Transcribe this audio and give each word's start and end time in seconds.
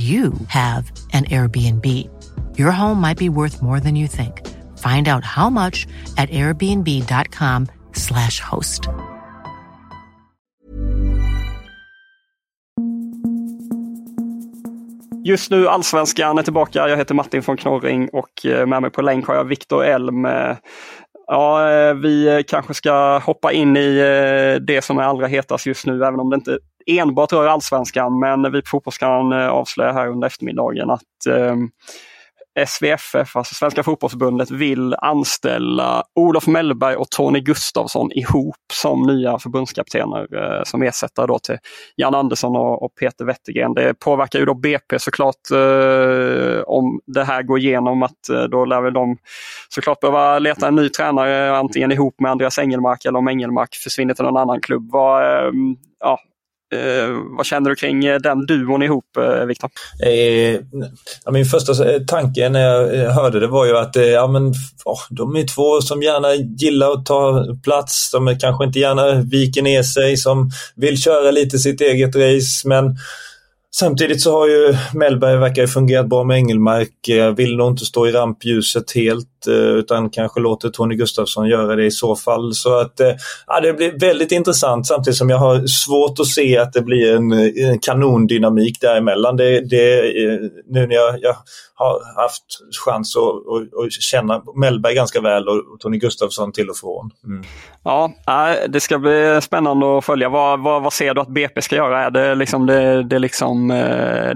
you 0.00 0.32
have 0.46 0.92
an 1.12 1.24
Airbnb. 1.24 2.08
Your 2.58 2.70
home 2.70 3.00
might 3.00 3.18
be 3.18 3.28
worth 3.28 3.60
more 3.60 3.80
than 3.80 3.96
you 3.96 4.06
think. 4.06 4.46
Find 4.78 5.08
out 5.08 5.24
how 5.24 5.50
much 5.50 5.88
at 6.16 6.30
airbnb.com/slash 6.30 8.40
host. 8.40 8.88
Just 15.24 15.50
nu 15.50 15.68
Allsvenskan 15.68 16.38
är 16.38 16.42
tillbaka. 16.42 16.88
Jag 16.88 16.96
heter 16.96 17.14
Martin 17.14 17.42
von 17.46 17.56
Knorring 17.56 18.08
och 18.08 18.46
eh, 18.46 18.66
med 18.66 18.82
mig 18.82 18.90
på 18.90 19.02
länk 19.02 19.26
har 19.26 19.34
jag 19.34 19.44
Viktor 19.44 19.84
Elm. 19.84 20.24
Eh, 20.24 20.56
ja, 21.26 21.70
eh, 21.70 21.94
vi 21.94 22.44
kanske 22.48 22.74
ska 22.74 23.18
hoppa 23.18 23.52
in 23.52 23.76
i 23.76 24.58
det 24.62 24.84
som 24.84 24.98
är 24.98 25.02
allra 25.02 25.26
hetast 25.26 25.66
just 25.66 25.86
nu, 25.86 26.04
även 26.04 26.20
om 26.20 26.30
det 26.30 26.36
inte 26.36 26.58
enbart 26.86 27.32
rör 27.32 27.46
allsvenskan. 27.46 28.18
Men 28.18 28.52
vi 28.52 28.62
på 28.62 28.68
Fotbollskanalen 28.68 29.40
eh, 29.40 29.48
avslöjar 29.48 29.92
här 29.92 30.08
under 30.08 30.26
eftermiddagen 30.26 30.90
att 30.90 31.26
eh, 31.28 31.56
SVFF, 32.66 33.36
alltså 33.36 33.54
Svenska 33.54 33.82
fotbollsförbundet, 33.82 34.50
vill 34.50 34.94
anställa 34.94 36.04
Olof 36.14 36.46
Mellberg 36.46 36.96
och 36.96 37.10
Tony 37.10 37.40
Gustavsson 37.40 38.12
ihop 38.12 38.56
som 38.72 39.02
nya 39.02 39.38
förbundskaptener 39.38 40.34
eh, 40.34 40.62
som 40.64 40.82
ersättare 40.82 41.26
då 41.26 41.38
till 41.38 41.58
Jan 41.96 42.14
Andersson 42.14 42.56
och, 42.56 42.82
och 42.82 42.94
Peter 42.94 43.24
Wettergren. 43.24 43.74
Det 43.74 43.94
påverkar 43.94 44.38
ju 44.38 44.44
då 44.44 44.54
BP 44.54 44.98
såklart 44.98 45.50
eh, 45.52 46.62
om 46.66 47.00
det 47.06 47.24
här 47.24 47.42
går 47.42 47.58
igenom 47.58 48.02
att 48.02 48.28
eh, 48.28 48.42
då 48.42 48.64
lär 48.64 48.80
väl 48.80 48.92
de 48.92 49.16
såklart 49.68 50.00
behöva 50.00 50.38
leta 50.38 50.68
en 50.68 50.76
ny 50.76 50.88
tränare 50.88 51.56
antingen 51.56 51.92
ihop 51.92 52.20
med 52.20 52.30
Andreas 52.30 52.58
Engelmark 52.58 53.04
eller 53.04 53.18
om 53.18 53.28
Engelmark 53.28 53.74
försvinner 53.74 54.14
till 54.14 54.24
någon 54.24 54.36
annan 54.36 54.60
klubb. 54.60 54.90
Var, 54.92 55.22
eh, 55.22 55.52
ja, 56.00 56.18
Eh, 56.72 57.08
vad 57.36 57.46
känner 57.46 57.70
du 57.70 57.76
kring 57.76 58.04
eh, 58.04 58.18
den 58.18 58.46
duon 58.46 58.82
ihop, 58.82 59.16
eh, 59.16 59.44
Viktor? 59.44 59.70
Eh, 60.02 60.60
min 61.32 61.44
första 61.44 61.92
eh, 61.92 62.00
tanke 62.00 62.48
när 62.48 62.60
jag 62.60 62.94
eh, 62.94 63.10
hörde 63.10 63.40
det 63.40 63.46
var 63.46 63.66
ju 63.66 63.76
att 63.78 63.96
eh, 63.96 64.04
ja, 64.04 64.26
men, 64.26 64.46
oh, 64.84 65.00
de 65.10 65.36
är 65.36 65.46
två 65.46 65.80
som 65.80 66.02
gärna 66.02 66.34
gillar 66.34 66.90
att 66.92 67.06
ta 67.06 67.46
plats. 67.64 68.10
som 68.10 68.38
kanske 68.40 68.64
inte 68.64 68.78
gärna 68.78 69.14
viker 69.14 69.62
ner 69.62 69.82
sig, 69.82 70.16
som 70.16 70.50
vill 70.76 71.02
köra 71.02 71.30
lite 71.30 71.58
sitt 71.58 71.80
eget 71.80 72.16
race. 72.16 72.68
Men 72.68 72.96
Samtidigt 73.74 74.22
så 74.22 74.32
har 74.32 74.48
ju 74.48 74.76
Mellberg 74.94 75.36
verkar 75.36 75.66
fungerat 75.66 76.08
bra 76.08 76.24
med 76.24 76.36
Engelmark. 76.36 77.08
Vill 77.36 77.56
nog 77.56 77.70
inte 77.72 77.84
stå 77.84 78.06
i 78.06 78.12
rampljuset 78.12 78.92
helt 78.92 79.28
Eh, 79.46 79.54
utan 79.54 80.10
kanske 80.10 80.40
låter 80.40 80.68
Tony 80.68 80.94
Gustafsson 80.94 81.48
göra 81.48 81.76
det 81.76 81.84
i 81.84 81.90
så 81.90 82.16
fall. 82.16 82.54
Så 82.54 82.80
att 82.80 83.00
eh, 83.00 83.12
ja, 83.46 83.60
det 83.60 83.72
blir 83.72 83.98
väldigt 83.98 84.32
intressant 84.32 84.86
samtidigt 84.86 85.16
som 85.16 85.30
jag 85.30 85.38
har 85.38 85.66
svårt 85.66 86.20
att 86.20 86.26
se 86.26 86.58
att 86.58 86.72
det 86.72 86.82
blir 86.82 87.16
en, 87.16 87.32
en 87.32 87.78
kanondynamik 87.78 88.80
däremellan. 88.80 89.36
Det, 89.36 89.60
det, 89.60 89.98
eh, 90.24 90.38
nu 90.66 90.86
när 90.86 90.94
jag, 90.94 91.18
jag 91.22 91.36
har 91.74 92.22
haft 92.22 92.44
chans 92.84 93.16
att, 93.16 93.22
att, 93.22 93.84
att 93.86 93.92
känna 93.92 94.42
Mellberg 94.56 94.94
ganska 94.94 95.20
väl 95.20 95.48
och 95.48 95.80
Tony 95.80 95.98
Gustafsson 95.98 96.52
till 96.52 96.70
och 96.70 96.76
från. 96.76 97.10
Mm. 97.24 97.44
Ja, 97.84 98.12
det 98.68 98.80
ska 98.80 98.98
bli 98.98 99.38
spännande 99.42 99.98
att 99.98 100.04
följa. 100.04 100.28
Vad, 100.28 100.62
vad, 100.62 100.82
vad 100.82 100.92
ser 100.92 101.14
du 101.14 101.20
att 101.20 101.28
BP 101.28 101.62
ska 101.62 101.76
göra? 101.76 102.04
Är 102.04 102.10
det 102.10 102.34
liksom 102.34 102.66
det, 102.66 103.02
det, 103.02 103.18
liksom, 103.18 103.68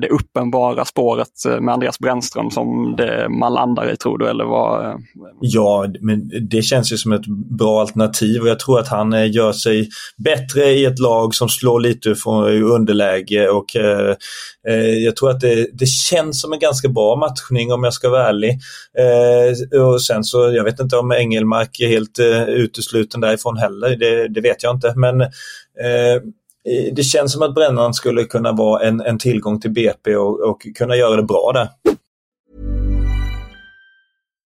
det 0.01 0.09
uppenbara 0.11 0.85
spåret 0.85 1.29
med 1.61 1.75
Andreas 1.75 1.99
Brännström 1.99 2.51
som 2.51 2.95
det 2.97 3.29
man 3.29 3.55
landar 3.55 3.93
i 3.93 3.97
tror 3.97 4.19
du? 4.19 4.29
Eller 4.29 4.45
vad? 4.45 4.94
Ja, 5.41 5.87
men 6.01 6.31
det 6.49 6.63
känns 6.63 6.93
ju 6.93 6.97
som 6.97 7.13
ett 7.13 7.27
bra 7.59 7.81
alternativ 7.81 8.43
och 8.43 8.49
jag 8.49 8.59
tror 8.59 8.79
att 8.81 8.89
han 8.89 9.13
eh, 9.13 9.31
gör 9.31 9.53
sig 9.53 9.89
bättre 10.17 10.71
i 10.71 10.85
ett 10.85 10.99
lag 10.99 11.35
som 11.35 11.49
slår 11.49 11.81
lite 11.81 12.15
från 12.15 12.45
eh, 12.45 12.73
underläge 12.73 13.49
och 13.49 13.77
eh, 13.77 14.17
eh, 14.69 14.99
jag 14.99 15.17
tror 15.17 15.31
att 15.31 15.41
det, 15.41 15.69
det 15.73 15.87
känns 15.87 16.41
som 16.41 16.53
en 16.53 16.59
ganska 16.59 16.89
bra 16.89 17.17
matchning 17.17 17.73
om 17.73 17.85
jag 17.85 17.95
ska 17.95 18.09
vara 18.09 18.29
ärlig. 18.29 18.51
Eh, 18.99 19.81
och 19.81 20.03
sen 20.03 20.25
så, 20.25 20.39
jag 20.39 20.65
vet 20.65 20.81
inte 20.81 20.97
om 20.97 21.13
Engelmark 21.13 21.81
är 21.81 21.89
helt 21.89 22.19
eh, 22.19 22.43
utesluten 22.43 23.21
därifrån 23.21 23.57
heller, 23.57 23.97
det, 23.97 24.29
det 24.29 24.41
vet 24.41 24.63
jag 24.63 24.75
inte. 24.77 24.93
Men 24.97 25.21
eh, 25.21 26.23
det 26.93 27.03
känns 27.03 27.33
som 27.33 27.43
att 27.43 27.55
Brännan 27.55 27.95
skulle 27.95 28.25
kunna 28.25 28.53
vara 28.53 28.87
en, 28.87 29.01
en 29.01 29.19
tillgång 29.19 29.61
till 29.61 29.73
BP 29.73 30.17
och, 30.17 30.41
och 30.41 30.67
kunna 30.79 30.97
göra 30.97 31.17
det 31.17 31.23
bra 31.23 31.53
där. 31.55 31.69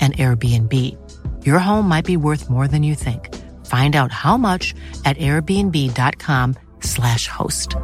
and 0.00 0.14
Airbnb. 0.16 0.72
Your 1.46 1.58
home 1.58 1.88
might 1.88 2.04
be 2.04 2.18
worth 2.18 2.50
more 2.50 2.68
than 2.68 2.82
you 2.82 2.94
think. 2.94 3.34
Find 3.66 3.96
out 3.96 4.12
how 4.12 4.36
much 4.36 4.74
at 5.04 5.16
airbnb.com/slash 5.16 7.28
host. 7.28 7.76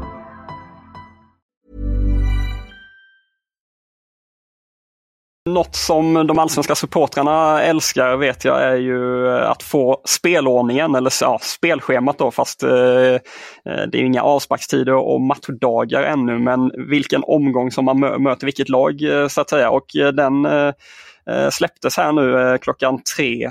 Något 5.49 5.77
som 5.77 6.27
de 6.27 6.39
allsvenska 6.39 6.75
supportrarna 6.75 7.63
älskar 7.63 8.17
vet 8.17 8.45
jag 8.45 8.63
är 8.63 8.77
ju 8.77 9.29
eh, 9.29 9.51
att 9.51 9.63
få 9.63 10.01
spelordningen 10.05 10.95
eller 10.95 11.13
ja, 11.21 11.39
spelschemat 11.43 12.19
då 12.19 12.31
fast 12.31 12.63
eh, 12.63 12.71
eh 12.71 13.21
det 13.65 13.99
är 13.99 14.03
inga 14.03 14.23
avsparkstider 14.23 14.95
och 14.95 15.21
matchdagar 15.21 16.03
ännu 16.03 16.39
men 16.39 16.71
vilken 16.91 17.25
omgång 17.25 17.71
som 17.71 17.85
man 17.85 18.01
mö 18.01 18.19
möter 18.19 18.47
vilket 18.47 18.69
lag 18.69 19.03
eh, 19.03 19.29
så 19.29 19.41
att 19.41 19.51
säga 19.51 19.71
och 19.71 19.87
den 20.15 20.45
eh, 20.45 20.73
släpptes 21.51 21.97
här 21.97 22.13
nu 22.13 22.59
klockan 22.59 23.03
tre 23.17 23.51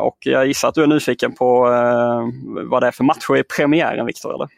och 0.00 0.16
jag 0.20 0.46
gissar 0.46 0.68
att 0.68 0.74
du 0.74 0.82
är 0.82 0.86
nyfiken 0.86 1.34
på 1.34 1.60
vad 2.70 2.82
det 2.82 2.86
är 2.86 2.90
för 2.90 3.04
matcher 3.04 3.36
i 3.36 3.42
premiären 3.56 4.06
Viktor? 4.06 4.34
Eller? 4.34 4.48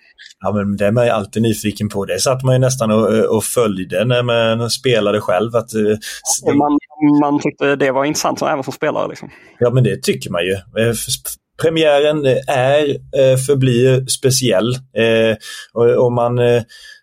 Ja, 0.41 0.53
men 0.53 0.77
det 0.77 0.87
är 0.87 0.93
man 0.93 1.05
ju 1.05 1.11
alltid 1.11 1.43
nyfiken 1.43 1.89
på. 1.89 2.05
Det 2.05 2.21
satt 2.21 2.43
man 2.43 2.55
ju 2.55 2.59
nästan 2.59 2.91
och, 2.91 3.37
och 3.37 3.45
följde 3.45 4.05
när 4.05 4.23
man 4.23 4.71
spelade 4.71 5.21
själv. 5.21 5.57
Att, 5.57 5.71
man, 6.55 6.79
man 7.21 7.41
tyckte 7.41 7.77
det 7.77 7.91
var 7.91 8.05
intressant 8.05 8.43
även 8.43 8.65
som 8.65 8.73
spelare. 8.73 9.09
Liksom. 9.09 9.31
Ja, 9.59 9.71
men 9.71 9.85
det 9.85 10.03
tycker 10.03 10.31
man 10.31 10.45
ju. 10.45 10.57
Premiären 11.63 12.27
är, 12.47 12.85
förblir 13.47 14.07
speciell. 14.07 14.75
Och 15.97 16.13
man 16.13 16.39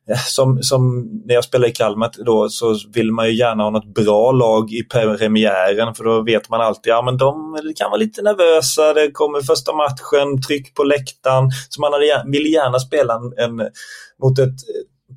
Eh, 0.09 0.18
som, 0.25 0.63
som 0.63 1.09
när 1.25 1.33
jag 1.33 1.44
spelar 1.44 1.68
i 1.68 1.71
Kalmar 1.71 2.12
då 2.25 2.50
så 2.50 2.75
vill 2.94 3.12
man 3.12 3.27
ju 3.27 3.33
gärna 3.33 3.63
ha 3.63 3.69
något 3.69 3.94
bra 3.94 4.31
lag 4.31 4.71
i 4.71 4.83
premiären 4.83 5.95
för 5.95 6.04
då 6.04 6.24
vet 6.24 6.50
man 6.50 6.62
alltid 6.62 6.92
ja 6.92 7.01
men 7.01 7.18
de 7.18 7.57
kan 7.75 7.89
vara 7.89 8.00
lite 8.00 8.21
nervösa, 8.21 8.94
det 8.94 9.12
kommer 9.12 9.42
första 9.42 9.74
matchen, 9.74 10.42
tryck 10.42 10.74
på 10.74 10.83
läktaren. 10.83 11.50
Så 11.69 11.81
man 11.81 11.92
vill 12.31 12.54
gärna 12.54 12.80
spela 12.80 13.13
en, 13.13 13.33
en 13.38 13.68
mot 14.21 14.39
ett 14.39 14.56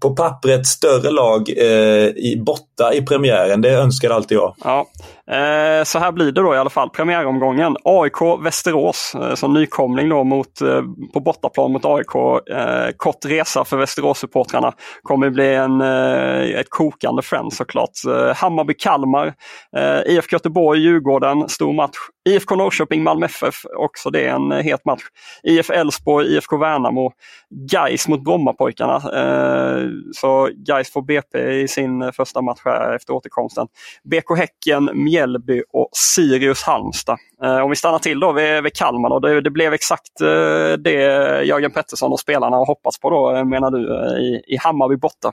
på 0.00 0.16
pappret 0.16 0.66
större 0.66 1.10
lag 1.10 1.50
eh, 1.56 2.08
i 2.08 2.42
etta 2.80 2.94
i 2.94 3.02
premiären. 3.02 3.60
Det 3.60 3.70
önskar 3.70 4.10
alltid 4.10 4.38
jag. 4.38 4.54
Ja, 4.64 4.86
eh, 5.30 5.84
så 5.84 5.98
här 5.98 6.12
blir 6.12 6.32
det 6.32 6.42
då 6.42 6.54
i 6.54 6.58
alla 6.58 6.70
fall. 6.70 6.90
Premiäromgången. 6.90 7.76
AIK 7.84 8.44
Västerås 8.44 9.14
eh, 9.14 9.34
som 9.34 9.54
nykomling 9.54 10.08
då 10.08 10.24
mot, 10.24 10.60
eh, 10.60 10.82
på 11.14 11.20
bortaplan 11.20 11.72
mot 11.72 11.84
AIK. 11.84 12.14
Eh, 12.50 12.90
kort 12.96 13.24
resa 13.24 13.64
för 13.64 13.76
Västerås-supportrarna. 13.76 14.72
Kommer 15.02 15.30
bli 15.30 15.54
en, 15.54 15.80
eh, 15.80 16.60
ett 16.60 16.70
kokande 16.70 17.22
Friends 17.22 17.56
såklart. 17.56 17.90
Eh, 18.08 18.34
Hammarby-Kalmar. 18.34 19.32
Eh, 19.76 20.12
IFK 20.14 20.34
Göteborg, 20.34 20.80
Djurgården, 20.80 21.48
stor 21.48 21.72
match. 21.72 21.96
IFK 22.28 22.56
Norrköping, 22.56 23.02
Malmö 23.02 23.26
FF, 23.26 23.54
också 23.76 24.10
det 24.10 24.26
är 24.26 24.34
en 24.34 24.50
het 24.50 24.84
match. 24.84 25.02
IF 25.42 25.70
Elfsborg, 25.70 26.36
IFK 26.36 26.56
Värnamo. 26.56 27.12
Gais 27.70 28.08
mot 28.08 28.24
Brommapojkarna. 28.24 29.00
Så 30.12 30.48
Gais 30.66 30.92
får 30.92 31.02
BP 31.02 31.38
i 31.38 31.68
sin 31.68 32.12
första 32.12 32.42
match 32.42 32.60
här 32.70 32.96
efter 32.96 33.12
återkomsten. 33.12 33.66
BK 34.04 34.38
Häcken, 34.38 34.90
Mjällby 34.94 35.62
och 35.72 35.88
Sirius 35.92 36.62
Halmstad. 36.62 37.18
Eh, 37.44 37.58
om 37.58 37.70
vi 37.70 37.76
stannar 37.76 37.98
till 37.98 38.20
då 38.20 38.32
vid, 38.32 38.62
vid 38.62 38.74
Kalmar, 38.74 39.10
då, 39.10 39.18
det, 39.18 39.40
det 39.40 39.50
blev 39.50 39.72
exakt 39.72 40.20
eh, 40.20 40.72
det 40.78 40.92
Jörgen 41.44 41.70
Pettersson 41.70 42.12
och 42.12 42.20
spelarna 42.20 42.56
har 42.56 42.66
hoppats 42.66 43.00
på 43.00 43.10
då, 43.10 43.36
eh, 43.36 43.44
menar 43.44 43.70
du, 43.70 43.96
eh, 43.96 44.18
i, 44.18 44.42
i 44.46 44.56
Hammarby 44.56 44.96
borta. 44.96 45.32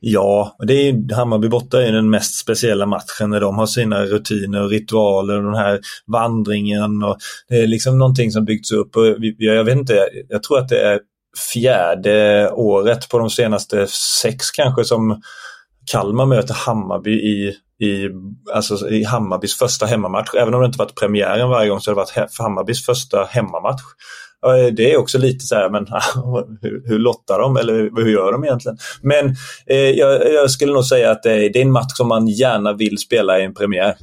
Ja, 0.00 0.56
det 0.66 0.72
är, 0.72 1.14
Hammarby 1.14 1.48
borta 1.48 1.82
är 1.82 1.92
den 1.92 2.10
mest 2.10 2.38
speciella 2.38 2.86
matchen 2.86 3.30
när 3.30 3.40
de 3.40 3.58
har 3.58 3.66
sina 3.66 4.04
rutiner 4.04 4.62
och 4.62 4.70
ritualer 4.70 5.36
och 5.36 5.42
den 5.42 5.54
här 5.54 5.80
vandringen. 6.06 7.02
Och 7.02 7.16
det 7.48 7.56
är 7.56 7.66
liksom 7.66 7.98
någonting 7.98 8.30
som 8.30 8.44
byggts 8.44 8.72
upp. 8.72 8.96
Och 8.96 9.06
jag 9.38 9.64
vet 9.64 9.76
inte, 9.76 10.08
jag 10.28 10.42
tror 10.42 10.58
att 10.58 10.68
det 10.68 10.80
är 10.80 11.00
fjärde 11.52 12.50
året 12.50 13.08
på 13.08 13.18
de 13.18 13.30
senaste 13.30 13.86
sex 14.22 14.50
kanske 14.50 14.84
som 14.84 15.20
Kalmar 15.92 16.26
möter 16.26 16.54
Hammarby 16.54 17.10
i, 17.10 17.54
i, 17.86 18.08
alltså 18.54 18.88
i 18.88 19.04
Hammarbys 19.04 19.58
första 19.58 19.86
hemmamatch. 19.86 20.34
Även 20.34 20.54
om 20.54 20.60
det 20.60 20.66
inte 20.66 20.78
varit 20.78 20.94
premiären 20.94 21.48
varje 21.48 21.68
gång 21.68 21.80
så 21.80 21.90
har 21.90 21.94
det 21.94 22.00
varit 22.16 22.38
Hammarbys 22.38 22.86
första 22.86 23.24
hemmamatch. 23.24 23.82
Eh, 24.46 24.74
det 24.74 24.92
är 24.92 24.96
också 24.96 25.18
lite 25.18 25.44
så 25.44 25.54
här, 25.54 25.70
men 25.70 25.86
hur, 26.62 26.88
hur 26.88 26.98
lottar 26.98 27.38
de 27.38 27.56
eller 27.56 27.72
hur 28.04 28.08
gör 28.08 28.32
de 28.32 28.44
egentligen? 28.44 28.78
Men 29.02 29.26
eh, 29.66 29.90
jag, 29.90 30.32
jag, 30.32 30.50
skulle 30.50 30.72
nog 30.72 30.84
säga 30.84 31.10
att 31.10 31.22
det 31.22 31.32
är, 31.32 31.50
det 31.52 31.58
är 31.58 31.62
en 31.62 31.72
match 31.72 31.92
som 31.94 32.08
man 32.08 32.28
gärna 32.28 32.72
vill 32.72 32.98
spela 32.98 33.38
i 33.38 33.44
en 33.44 33.54
premiär. 33.54 33.96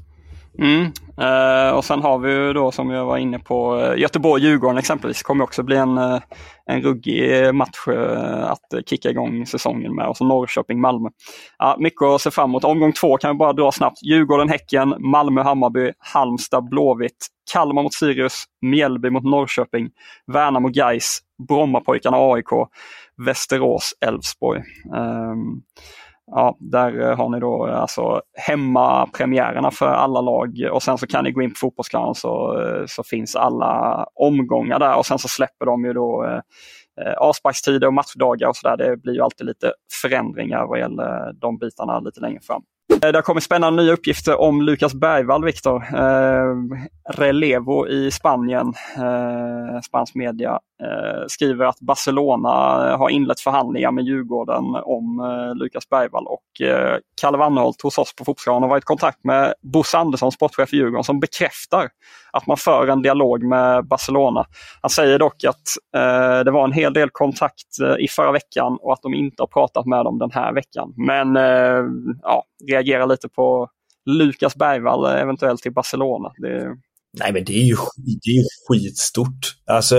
Mm. 0.59 0.91
Uh, 1.21 1.77
och 1.77 1.85
sen 1.85 2.01
har 2.01 2.19
vi 2.19 2.31
ju 2.31 2.53
då 2.53 2.71
som 2.71 2.89
jag 2.89 3.05
var 3.05 3.17
inne 3.17 3.39
på 3.39 3.79
eh, 3.79 3.99
Göteborg-Djurgården 3.99 4.77
exempelvis 4.77 5.23
kommer 5.23 5.43
också 5.43 5.63
bli 5.63 5.77
en, 5.77 5.97
eh, 5.97 6.19
en 6.65 6.81
ruggig 6.81 7.53
match 7.55 7.87
att 8.43 8.89
kicka 8.89 9.09
igång 9.09 9.45
säsongen 9.45 9.95
med. 9.95 10.07
Och 10.07 10.17
så 10.17 10.25
Norrköping-Malmö. 10.25 11.09
Ja, 11.57 11.75
mycket 11.79 12.01
att 12.01 12.21
se 12.21 12.31
fram 12.31 12.49
emot. 12.49 12.63
Omgång 12.63 12.93
två 12.93 13.17
kan 13.17 13.31
vi 13.31 13.37
bara 13.37 13.53
dra 13.53 13.71
snabbt. 13.71 14.03
Djurgården-Häcken, 14.03 14.95
Malmö-Hammarby, 14.99 15.91
Halmstad-Blåvitt, 16.13 17.27
Kalmar 17.51 17.83
mot 17.83 17.93
Sirius, 17.93 18.43
Mjällby 18.61 19.09
mot 19.09 19.23
Norrköping, 19.23 19.89
Värnamo-Gais, 20.31 21.19
Brommapojkarna-AIK, 21.49 22.67
Västerås-Elfsborg. 23.17 24.63
Um, 24.95 25.61
Ja, 26.31 26.57
där 26.59 26.99
eh, 26.99 27.17
har 27.17 27.29
ni 27.29 27.39
då 27.39 27.67
eh, 27.67 27.79
alltså 27.79 28.21
hemmapremiärerna 28.33 29.71
för 29.71 29.87
alla 29.87 30.21
lag 30.21 30.69
och 30.71 30.83
sen 30.83 30.97
så 30.97 31.07
kan 31.07 31.23
ni 31.23 31.31
gå 31.31 31.41
in 31.41 31.49
på 31.49 31.55
fotbollskanalen 31.57 32.15
så, 32.15 32.61
eh, 32.61 32.85
så 32.87 33.03
finns 33.03 33.35
alla 33.35 34.05
omgångar 34.15 34.79
där 34.79 34.97
och 34.97 35.05
sen 35.05 35.19
så 35.19 35.27
släpper 35.27 35.65
de 35.65 35.85
ju 35.85 35.93
då 35.93 36.25
eh, 36.25 37.13
avsparkstider 37.17 37.87
och 37.87 37.93
matchdagar 37.93 38.47
och 38.47 38.55
sådär. 38.55 38.77
Det 38.77 38.97
blir 38.97 39.13
ju 39.13 39.21
alltid 39.21 39.47
lite 39.47 39.73
förändringar 40.01 40.65
vad 40.67 40.79
gäller 40.79 41.33
de 41.33 41.57
bitarna 41.57 41.99
lite 41.99 42.19
längre 42.19 42.39
fram. 42.41 42.63
Eh, 43.03 43.11
det 43.11 43.17
har 43.17 43.21
kommit 43.21 43.43
spännande 43.43 43.83
nya 43.83 43.93
uppgifter 43.93 44.41
om 44.41 44.61
Lukas 44.61 44.93
Bergvall, 44.93 45.45
Viktor. 45.45 45.83
Eh, 45.95 46.55
Relevo 47.09 47.87
i 47.87 48.11
Spanien, 48.11 48.73
eh, 48.97 49.81
spansk 49.81 50.15
media, 50.15 50.51
eh, 50.83 51.23
skriver 51.27 51.65
att 51.65 51.79
Barcelona 51.79 52.49
eh, 52.89 52.97
har 52.97 53.09
inlett 53.09 53.39
förhandlingar 53.39 53.91
med 53.91 54.03
Djurgården 54.03 54.63
om 54.83 55.19
eh, 55.19 55.55
Lukas 55.55 55.89
Bergvall 55.89 56.25
och 56.27 56.61
eh, 56.67 56.97
Kalle 57.21 57.37
Wannholt 57.37 57.81
hos 57.81 57.97
oss 57.97 58.15
på 58.15 58.25
Fotbollskanalen 58.25 58.63
har 58.63 58.69
varit 58.69 58.83
i 58.83 58.85
kontakt 58.85 59.23
med 59.23 59.53
Bosse 59.61 59.97
Andersson, 59.97 60.31
sportchef 60.31 60.73
i 60.73 60.77
Djurgården, 60.77 61.03
som 61.03 61.19
bekräftar 61.19 61.89
att 62.31 62.47
man 62.47 62.57
för 62.57 62.87
en 62.87 63.01
dialog 63.01 63.43
med 63.43 63.87
Barcelona. 63.87 64.45
Han 64.81 64.89
säger 64.89 65.19
dock 65.19 65.43
att 65.43 65.67
eh, 65.95 66.43
det 66.43 66.51
var 66.51 66.63
en 66.63 66.71
hel 66.71 66.93
del 66.93 67.09
kontakt 67.11 67.79
eh, 67.83 68.05
i 68.05 68.07
förra 68.07 68.31
veckan 68.31 68.77
och 68.81 68.93
att 68.93 69.01
de 69.01 69.13
inte 69.13 69.41
har 69.41 69.47
pratat 69.47 69.85
med 69.85 70.05
dem 70.05 70.19
den 70.19 70.31
här 70.31 70.53
veckan. 70.53 70.93
Men 70.97 71.37
eh, 71.37 71.83
ja, 72.21 72.43
reagerar 72.67 72.84
lite 73.05 73.29
på 73.29 73.69
Lukas 74.05 74.55
Bergvall 74.55 75.05
eh, 75.05 75.21
eventuellt 75.21 75.61
till 75.61 75.73
Barcelona. 75.73 76.31
Det, 76.37 76.77
Nej 77.19 77.33
men 77.33 77.43
det 77.43 77.53
är 77.53 77.63
ju, 77.63 77.75
det 77.95 78.29
är 78.29 78.35
ju 78.35 78.43
skitstort. 78.67 79.55
Alltså 79.67 79.95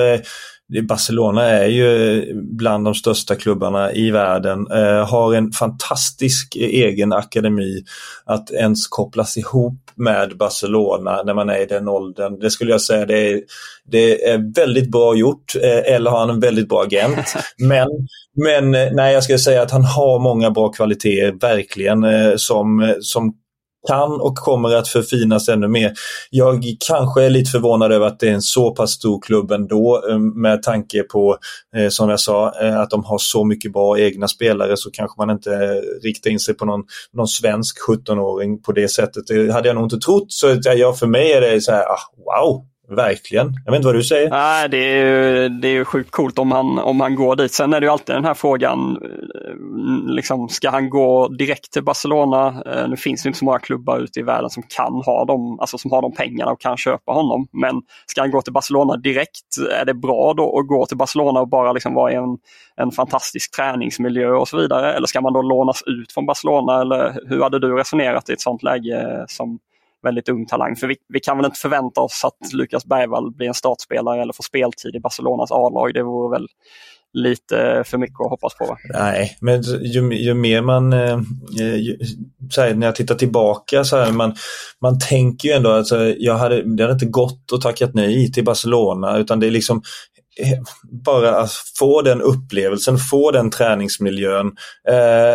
Barcelona 0.89 1.43
är 1.43 1.67
ju 1.67 2.25
bland 2.35 2.85
de 2.85 2.95
största 2.95 3.35
klubbarna 3.35 3.93
i 3.93 4.11
världen. 4.11 4.67
Eh, 4.71 5.09
har 5.09 5.35
en 5.35 5.53
fantastisk 5.53 6.57
egen 6.57 7.13
akademi. 7.13 7.85
Att 8.25 8.51
ens 8.51 8.89
kopplas 8.89 9.37
ihop 9.37 9.91
med 9.95 10.37
Barcelona 10.37 11.23
när 11.23 11.35
man 11.35 11.49
är 11.49 11.63
i 11.63 11.67
den 11.67 11.89
åldern. 11.89 12.39
Det 12.39 12.51
skulle 12.51 12.71
jag 12.71 12.81
säga 12.81 13.07
det 13.07 13.33
är, 13.33 13.41
det 13.91 14.25
är 14.25 14.55
väldigt 14.55 14.91
bra 14.91 15.17
gjort. 15.17 15.57
Eh, 15.63 15.95
eller 15.95 16.11
har 16.11 16.19
han 16.19 16.31
en 16.31 16.41
väldigt 16.41 16.69
bra 16.69 16.83
agent. 16.83 17.35
Men, 17.59 17.89
men 18.45 18.75
eh, 18.75 18.93
nej, 18.93 19.15
jag 19.15 19.23
skulle 19.23 19.39
säga 19.39 19.63
att 19.63 19.71
han 19.71 19.85
har 19.85 20.19
många 20.19 20.51
bra 20.51 20.69
kvaliteter, 20.69 21.33
verkligen, 21.41 22.05
eh, 22.05 22.33
som, 22.37 22.95
som 23.01 23.35
kan 23.87 24.21
och 24.21 24.37
kommer 24.37 24.75
att 24.75 24.89
förfinas 24.89 25.49
ännu 25.49 25.69
mer. 25.69 25.93
Jag 26.31 26.65
kanske 26.89 27.23
är 27.23 27.31
lite 27.31 27.51
förvånad 27.51 27.93
över 27.93 28.07
att 28.07 28.21
det 28.21 28.29
är 28.29 28.33
en 28.33 28.43
så 28.43 28.75
pass 28.75 28.91
stor 28.91 29.21
klubb 29.23 29.53
ändå 29.53 30.03
eh, 30.11 30.19
med 30.19 30.63
tanke 30.63 31.03
på, 31.03 31.37
eh, 31.77 31.89
som 31.89 32.11
jag 32.11 32.21
sa, 32.21 32.53
eh, 32.63 32.81
att 32.81 32.91
de 32.91 33.05
har 33.05 33.19
så 33.19 33.45
mycket 33.45 33.73
bra 33.73 33.99
egna 33.99 34.29
spelare 34.29 34.77
så 34.77 34.91
kanske 34.91 35.15
man 35.19 35.31
inte 35.31 35.51
riktar 36.03 36.31
in 36.31 36.41
sig 36.41 36.55
på 36.55 36.65
någon, 36.65 36.85
någon 37.13 37.29
svensk 37.29 37.77
17-åring 37.89 38.63
på 38.63 38.73
det 38.73 38.89
sättet. 38.89 39.27
Det 39.27 39.53
hade 39.53 39.69
jag 39.69 39.75
nog 39.75 39.85
inte 39.85 39.99
trott. 39.99 40.33
Så 40.33 40.57
ja, 40.63 40.93
för 40.93 41.07
mig 41.07 41.33
är 41.33 41.41
det 41.41 41.61
så 41.61 41.73
här, 41.73 41.83
ah, 41.83 41.99
wow, 42.17 42.65
Verkligen. 42.89 43.55
Jag 43.65 43.73
vet 43.73 43.79
inte 43.79 43.87
vad 43.87 43.95
du 43.95 44.03
säger? 44.03 44.31
Nej, 44.31 44.69
det 44.69 44.77
är 44.77 45.05
ju, 45.05 45.49
det 45.49 45.69
är 45.69 45.73
ju 45.73 45.85
sjukt 45.85 46.11
coolt 46.11 46.39
om 46.39 46.53
han, 46.53 46.79
om 46.79 47.01
han 47.01 47.15
går 47.15 47.37
dit. 47.37 47.53
Sen 47.53 47.75
är 47.75 47.81
det 47.81 47.87
ju 47.87 47.93
alltid 47.93 48.17
den 48.17 48.25
här 48.25 48.35
frågan, 48.35 48.97
eh, 48.97 50.15
liksom, 50.15 50.49
ska 50.49 50.71
han 50.71 50.91
gå 50.91 51.29
direkt 51.29 51.73
till 51.73 51.85
Barcelona? 51.85 52.63
Eh, 52.67 52.89
nu 52.89 52.97
finns 52.97 53.23
det 53.23 53.29
inte 53.29 53.39
så 53.39 53.45
många 53.45 53.59
klubbar 53.59 53.99
ute 53.99 54.21
i 54.21 54.23
världen 54.23 54.51
som 54.51 54.63
kan 54.63 54.93
ha 54.93 55.25
dem, 55.25 55.61
alltså 55.61 55.79
som 55.79 55.91
har 55.91 56.03
de 56.03 56.13
pengarna 56.13 56.53
och 56.53 56.61
kan 56.61 56.77
köpa 56.77 57.13
honom. 57.13 57.49
Men 57.53 57.83
ska 58.07 58.21
han 58.21 58.31
gå 58.31 58.43
till 58.43 58.53
Barcelona 58.53 58.97
direkt? 58.97 59.59
Är 59.81 59.85
det 59.85 59.95
bra 59.95 60.35
då 60.37 60.59
att 60.59 60.67
gå 60.67 60.87
till 60.87 60.97
Barcelona 60.97 61.41
och 61.41 61.49
bara 61.49 61.73
liksom 61.73 61.95
vara 61.95 62.13
i 62.13 62.15
en, 62.15 62.39
en 62.77 62.91
fantastisk 62.91 63.57
träningsmiljö 63.57 64.29
och 64.29 64.49
så 64.49 64.57
vidare? 64.57 64.93
Eller 64.93 65.07
ska 65.07 65.21
man 65.21 65.33
då 65.33 65.43
lånas 65.43 65.83
ut 65.87 66.13
från 66.13 66.27
Barcelona? 66.27 66.81
Eller 66.81 67.21
hur 67.29 67.43
hade 67.43 67.59
du 67.59 67.77
resonerat 67.77 68.31
i 68.31 68.33
ett 68.33 68.41
sånt 68.41 68.63
läge 68.63 69.01
eh, 69.01 69.25
som 69.29 69.59
väldigt 70.03 70.29
ung 70.29 70.47
talang. 70.47 70.77
För 70.77 70.87
vi, 70.87 70.97
vi, 71.09 71.21
kan 71.21 71.37
väl 71.37 71.47
inte 71.47 71.61
förvänta 71.61 72.01
oss 72.01 72.25
att 72.25 72.53
Lukas 72.53 72.85
Bergvall 72.85 73.35
blir 73.35 73.49
en 73.49 73.55
startspelare 73.55 74.23
eller 74.23 74.33
får 74.33 74.45
speltid 74.45 74.95
i 74.97 75.01
Barcelonas 75.01 75.51
A-lag. 75.51 75.95
Det 75.95 76.03
vore 76.03 76.39
väl 76.39 76.47
lite 77.13 77.83
för 77.87 77.99
mycket 77.99 78.21
att 78.21 78.31
hoppas 78.31 78.55
på. 78.55 78.77
Nej, 78.95 79.37
men 79.41 79.63
ju, 79.63 80.15
ju 80.15 80.35
mer 80.35 80.63
man, 80.63 80.93
eh, 80.93 81.19
eh 81.61 81.77
ju, 81.77 81.99
här, 82.57 82.75
när 82.75 82.87
jag 82.87 82.97
tittar 82.97 83.15
tillbaka 83.15 83.85
så 83.85 83.97
här, 83.97 84.13
man, 84.13 84.35
man 84.83 84.99
tänker 84.99 85.49
ju 85.49 85.55
ändå 85.55 85.71
att 85.71 85.77
alltså, 85.77 86.15
jag 86.19 86.35
hade, 86.35 86.77
det 86.77 86.83
hade 86.83 86.93
inte 86.93 87.07
gått 87.07 87.53
att 87.53 87.61
tacka 87.61 87.89
nej 87.95 88.33
till 88.33 88.45
Barcelona 88.45 89.19
utan 89.19 89.41
det 89.41 89.47
är 89.47 89.51
liksom 89.51 89.83
bara 91.05 91.47
få 91.79 92.03
den 92.03 92.23
upplevelsen, 92.23 92.99
få 92.99 93.31
den 93.31 93.51
träningsmiljön. 93.51 94.57
Eh, 94.89 95.35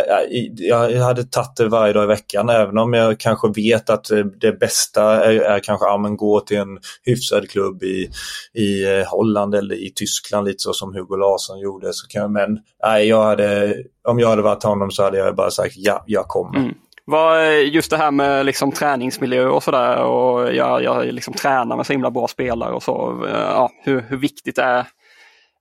jag 0.55 1.01
hade 1.01 1.24
tagit 1.24 1.55
det 1.55 1.67
varje 1.67 1.93
dag 1.93 2.03
i 2.03 2.08
veckan 2.08 2.50
även 2.50 2.77
om 2.77 2.93
jag 2.93 3.20
kanske 3.20 3.51
vet 3.55 3.89
att 3.89 4.12
eh, 4.12 4.25
det 4.41 4.60
bästa 4.60 5.25
är, 5.25 5.39
är 5.39 5.60
kanske 5.60 5.86
att 5.86 6.03
ja, 6.03 6.10
gå 6.10 6.39
till 6.39 6.58
en 6.58 6.79
hyfsad 7.03 7.50
klubb 7.50 7.84
i, 7.84 8.10
i 8.53 9.00
eh, 9.00 9.08
Holland 9.08 9.55
eller 9.55 9.75
i 9.75 9.91
Tyskland 9.96 10.48
lite 10.48 10.60
så 10.60 10.74
som 10.74 10.93
Hugo 10.93 11.15
Larsson 11.15 11.60
gjorde. 11.60 11.93
Så 11.93 12.08
kan, 12.08 12.34
men 12.34 12.60
nej, 12.84 13.08
jag 13.08 13.24
hade, 13.24 13.75
om 14.08 14.20
jag 14.20 14.29
hade 14.29 14.41
varit 14.41 14.63
honom 14.63 14.91
så 14.91 15.03
hade 15.03 15.17
jag 15.17 15.36
bara 15.36 15.51
sagt 15.51 15.74
ja, 15.77 16.03
jag 16.08 16.27
kommer. 16.27 16.60
Mm. 16.60 16.74
Eh, 17.10 17.74
just 17.74 17.91
det 17.91 17.98
här 17.98 18.12
med 18.12 18.46
liksom 18.46 18.72
träningsmiljö 18.72 19.48
och 19.48 19.63
sådär 19.63 20.03
och 20.03 20.53
jag, 20.53 20.84
jag 20.84 21.05
liksom 21.05 21.34
tränar 21.34 21.77
med 21.77 21.86
så 21.86 21.93
himla 21.93 22.12
bra 22.12 22.27
spelare 22.27 22.74
och 22.74 22.84
så. 22.84 23.25
Eh, 23.27 23.34
ja, 23.34 23.72
hur, 23.84 24.01
hur 24.01 24.17
viktigt 24.17 24.58
är, 24.58 24.88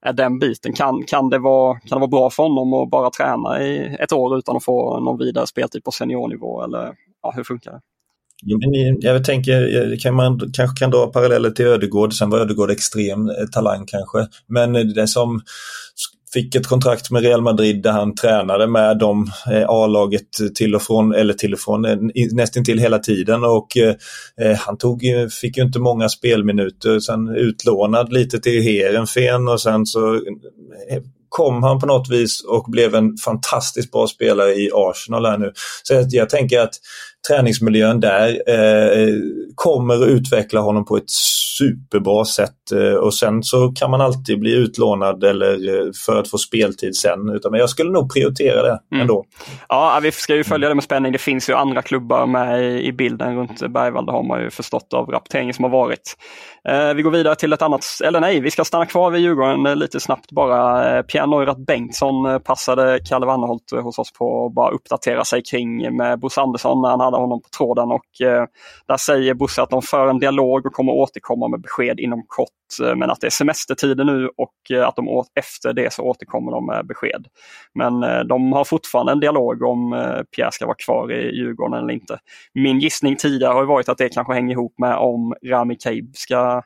är 0.02 0.12
den 0.12 0.38
biten? 0.38 0.72
Kan, 0.72 1.04
kan, 1.06 1.30
det 1.30 1.38
vara, 1.38 1.80
kan 1.80 1.96
det 1.96 2.00
vara 2.00 2.08
bra 2.08 2.30
för 2.30 2.42
honom 2.42 2.74
att 2.74 2.90
bara 2.90 3.10
träna 3.10 3.62
i 3.62 3.96
ett 4.00 4.12
år 4.12 4.38
utan 4.38 4.56
att 4.56 4.64
få 4.64 5.00
någon 5.00 5.18
vidare 5.18 5.46
speltid 5.46 5.84
på 5.84 5.90
seniornivå? 5.90 6.64
Eller 6.64 6.94
ja, 7.22 7.32
hur 7.36 7.44
funkar 7.44 7.72
det? 7.72 7.80
Jag 9.00 9.24
tänker, 9.24 9.92
eh, 9.92 9.98
kan 9.98 10.14
man 10.14 10.40
kanske 10.52 10.78
kan 10.78 10.90
dra 10.90 11.06
paralleller 11.06 11.50
till 11.50 11.66
Ödegård. 11.66 12.14
Sen 12.14 12.30
var 12.30 12.38
Ödegård 12.38 12.70
extrem 12.70 13.30
talang 13.52 13.86
kanske. 13.86 14.26
Men 14.46 14.72
det 14.72 15.08
som 15.08 15.40
fick 16.32 16.54
ett 16.54 16.66
kontrakt 16.66 17.10
med 17.10 17.22
Real 17.22 17.42
Madrid 17.42 17.82
där 17.82 17.92
han 17.92 18.14
tränade 18.14 18.66
med 18.66 18.98
dem, 18.98 19.30
eh, 19.52 19.68
A-laget 19.68 20.54
till 20.54 20.74
och 20.74 20.82
från, 20.82 21.14
eller 21.14 21.34
till 21.34 21.52
och 21.52 21.60
från, 21.60 21.84
eh, 21.84 21.96
nästan 22.32 22.64
till 22.64 22.78
hela 22.78 22.98
tiden 22.98 23.44
och 23.44 23.76
eh, 23.76 23.94
eh 24.40 24.56
han 24.58 24.78
tog, 24.78 25.02
fick 25.40 25.56
ju 25.56 25.62
inte 25.62 25.78
många 25.78 26.08
spelminuter, 26.08 27.00
sen 27.00 27.28
utlånad 27.28 28.12
lite 28.12 28.38
till 28.38 28.62
Heerenveen 28.62 29.48
och 29.48 29.60
sen 29.60 29.86
så 29.86 30.14
eh, 30.90 31.02
kom 31.28 31.62
han 31.62 31.80
på 31.80 31.86
något 31.86 32.10
vis 32.10 32.44
och 32.44 32.64
blev 32.70 32.94
en 32.94 33.16
fantastiskt 33.16 33.92
bra 33.92 34.06
spelare 34.06 34.54
i 34.54 34.70
Arsenal 34.74 35.26
här 35.26 35.38
nu. 35.38 35.52
Så 35.82 35.94
jag, 35.94 36.06
jag 36.10 36.28
tänker 36.28 36.60
att 36.60 36.74
träningsmiljön 37.28 38.00
där 38.00 38.28
eh, 38.28 39.14
kommer 39.54 39.94
att 39.94 40.08
utveckla 40.08 40.60
honom 40.60 40.84
på 40.84 40.96
ett 40.96 41.10
superbra 41.60 42.24
sätt 42.24 42.72
eh, 42.72 42.94
och 42.94 43.14
sen 43.14 43.42
så 43.42 43.68
kan 43.68 43.90
man 43.90 44.00
alltid 44.00 44.40
bli 44.40 44.52
utlånad 44.52 45.24
eller 45.24 45.68
eh, 45.68 45.90
för 46.06 46.20
att 46.20 46.30
få 46.30 46.38
speltid 46.38 46.96
sen. 46.96 47.28
Utan, 47.28 47.50
men 47.50 47.60
jag 47.60 47.70
skulle 47.70 47.90
nog 47.90 48.12
prioritera 48.12 48.62
det 48.62 48.80
mm. 48.92 49.00
ändå. 49.00 49.24
Ja, 49.68 50.00
vi 50.02 50.12
ska 50.12 50.34
ju 50.34 50.44
följa 50.44 50.68
det 50.68 50.74
med 50.74 50.84
spänning. 50.84 51.12
Det 51.12 51.18
finns 51.18 51.50
ju 51.50 51.54
andra 51.54 51.82
klubbar 51.82 52.26
med 52.26 52.80
i 52.84 52.92
bilden 52.92 53.36
runt 53.36 53.72
Bergvall. 53.72 54.06
Det 54.06 54.12
har 54.12 54.22
man 54.22 54.42
ju 54.42 54.50
förstått 54.50 54.92
av 54.94 55.06
rapporteringen 55.06 55.54
som 55.54 55.64
har 55.64 55.70
varit. 55.70 56.16
Eh, 56.68 56.94
vi 56.94 57.02
går 57.02 57.10
vidare 57.10 57.34
till 57.34 57.52
ett 57.52 57.62
annat, 57.62 57.84
eller 58.04 58.20
nej, 58.20 58.40
vi 58.40 58.50
ska 58.50 58.64
stanna 58.64 58.86
kvar 58.86 59.10
vid 59.10 59.20
Djurgården 59.20 59.66
eh, 59.66 59.76
lite 59.76 60.00
snabbt 60.00 60.32
bara. 60.32 60.88
Eh, 60.96 61.02
Pierre 61.02 61.26
Neurath 61.26 61.60
Bengtsson 61.60 62.40
passade 62.40 63.00
Kalle 63.08 63.26
Wannerholt 63.26 63.70
hos 63.82 63.98
oss 63.98 64.12
på 64.12 64.46
att 64.46 64.54
bara 64.54 64.70
uppdatera 64.70 65.24
sig 65.24 65.42
kring 65.42 65.96
med 65.96 66.20
Bosse 66.20 66.40
Andersson 66.40 66.82
när 66.82 66.88
han 66.88 67.00
hade 67.12 67.22
honom 67.22 67.42
på 67.42 67.48
tråden 67.48 67.90
och 67.90 68.26
eh, 68.26 68.46
där 68.88 68.96
säger 68.96 69.34
Bosse 69.34 69.62
att 69.62 69.70
de 69.70 69.82
för 69.82 70.08
en 70.08 70.18
dialog 70.18 70.66
och 70.66 70.72
kommer 70.72 70.92
återkomma 70.92 71.48
med 71.48 71.60
besked 71.60 72.00
inom 72.00 72.24
kort. 72.26 72.88
Eh, 72.88 72.96
men 72.96 73.10
att 73.10 73.20
det 73.20 73.26
är 73.26 73.30
semestertider 73.30 74.04
nu 74.04 74.30
och 74.36 74.70
eh, 74.70 74.88
att 74.88 74.96
de 74.96 75.24
efter 75.34 75.72
det 75.72 75.92
så 75.92 76.02
återkommer 76.02 76.52
de 76.52 76.66
med 76.66 76.86
besked. 76.86 77.26
Men 77.74 78.02
eh, 78.02 78.20
de 78.20 78.52
har 78.52 78.64
fortfarande 78.64 79.12
en 79.12 79.20
dialog 79.20 79.62
om 79.62 79.92
eh, 79.92 80.22
Pierre 80.36 80.52
ska 80.52 80.66
vara 80.66 80.76
kvar 80.84 81.12
i 81.12 81.36
Djurgården 81.36 81.78
eller 81.78 81.94
inte. 81.94 82.18
Min 82.54 82.78
gissning 82.78 83.16
tidigare 83.16 83.52
har 83.52 83.64
varit 83.64 83.88
att 83.88 83.98
det 83.98 84.08
kanske 84.08 84.32
hänger 84.32 84.52
ihop 84.52 84.74
med 84.78 84.96
om 84.96 85.34
Rami 85.46 85.76
Kaib 85.76 86.16
ska 86.16 86.62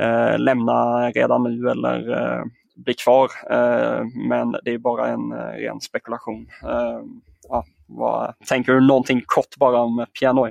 eh, 0.00 0.38
lämna 0.38 1.10
redan 1.10 1.42
nu 1.42 1.70
eller 1.70 2.22
eh, 2.22 2.44
bli 2.76 2.94
kvar. 2.94 3.30
men 4.28 4.56
det 4.64 4.70
är 4.70 4.78
bara 4.78 5.08
en 5.08 5.32
ren 5.32 5.80
spekulation. 5.80 6.46
Ja, 7.48 7.64
vad, 7.86 8.34
tänker 8.48 8.72
du 8.72 8.80
någonting 8.80 9.22
kort 9.26 9.56
bara 9.56 9.80
om 9.80 10.06
Pierre 10.20 10.50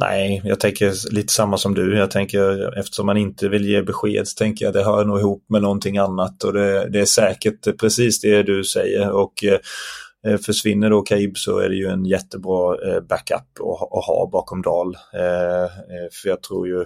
Nej, 0.00 0.42
jag 0.44 0.60
tänker 0.60 1.14
lite 1.14 1.32
samma 1.32 1.56
som 1.56 1.74
du. 1.74 1.96
Jag 1.96 2.10
tänker 2.10 2.78
eftersom 2.78 3.06
man 3.06 3.16
inte 3.16 3.48
vill 3.48 3.68
ge 3.68 3.82
besked 3.82 4.28
så 4.28 4.38
tänker 4.38 4.64
jag 4.64 4.70
att 4.70 4.74
det 4.74 4.84
hör 4.84 5.04
nog 5.04 5.20
ihop 5.20 5.44
med 5.48 5.62
någonting 5.62 5.98
annat 5.98 6.44
och 6.44 6.52
det, 6.52 6.88
det 6.88 7.00
är 7.00 7.04
säkert 7.04 7.80
precis 7.80 8.20
det 8.20 8.42
du 8.42 8.64
säger. 8.64 9.10
Och 9.10 9.44
eh, 9.44 9.58
Försvinner 10.38 10.90
då 10.90 11.02
Kaib 11.02 11.36
så 11.36 11.58
är 11.58 11.68
det 11.68 11.74
ju 11.74 11.86
en 11.86 12.04
jättebra 12.04 12.76
eh, 12.88 13.00
backup 13.00 13.60
att, 13.60 13.98
att 13.98 14.06
ha 14.06 14.28
bakom 14.32 14.62
Dal. 14.62 14.96
Eh, 15.14 15.62
eh 15.62 16.08
för 16.22 16.28
jag 16.28 16.42
tror 16.42 16.68
ju 16.68 16.84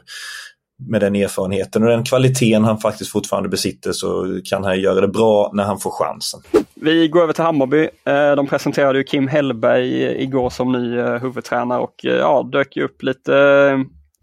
med 0.79 1.01
den 1.01 1.17
erfarenheten 1.17 1.83
och 1.83 1.89
den 1.89 2.05
kvaliteten 2.05 2.65
han 2.65 2.79
faktiskt 2.79 3.13
fortfarande 3.13 3.49
besitter 3.49 3.93
så 3.93 4.41
kan 4.45 4.65
han 4.65 4.81
göra 4.81 5.01
det 5.01 5.09
bra 5.09 5.51
när 5.55 5.65
han 5.65 5.79
får 5.79 5.91
chansen. 5.91 6.41
Vi 6.75 7.09
går 7.09 7.23
över 7.23 7.33
till 7.33 7.45
Hammarby. 7.45 7.89
Eh, 8.05 8.33
de 8.37 8.47
presenterade 8.47 8.99
ju 8.99 9.05
Kim 9.05 9.29
Hellberg 9.29 10.23
igår 10.23 10.51
som 10.51 10.73
ny 10.73 10.99
eh, 10.99 11.15
huvudtränare 11.15 11.81
och 11.81 12.05
eh, 12.05 12.15
ja, 12.15 12.49
dök 12.53 12.77
upp 12.77 13.03
lite 13.03 13.37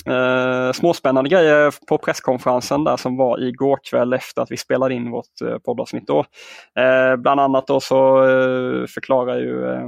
eh, 0.05 0.72
småspännande 0.72 1.29
grejer 1.29 1.74
på 1.88 1.98
presskonferensen 1.98 2.83
där 2.83 2.98
som 2.98 3.17
var 3.17 3.48
igår 3.48 3.79
kväll 3.89 4.13
efter 4.13 4.41
att 4.41 4.51
vi 4.51 4.57
spelade 4.57 4.93
in 4.93 5.12
vårt 5.12 5.63
poddavsnitt. 5.65 6.07
Då. 6.07 6.19
Eh, 6.79 7.15
bland 7.15 7.39
annat 7.39 7.67
då 7.67 7.79
så 7.79 8.24
förklarar 8.93 9.38
ju 9.38 9.79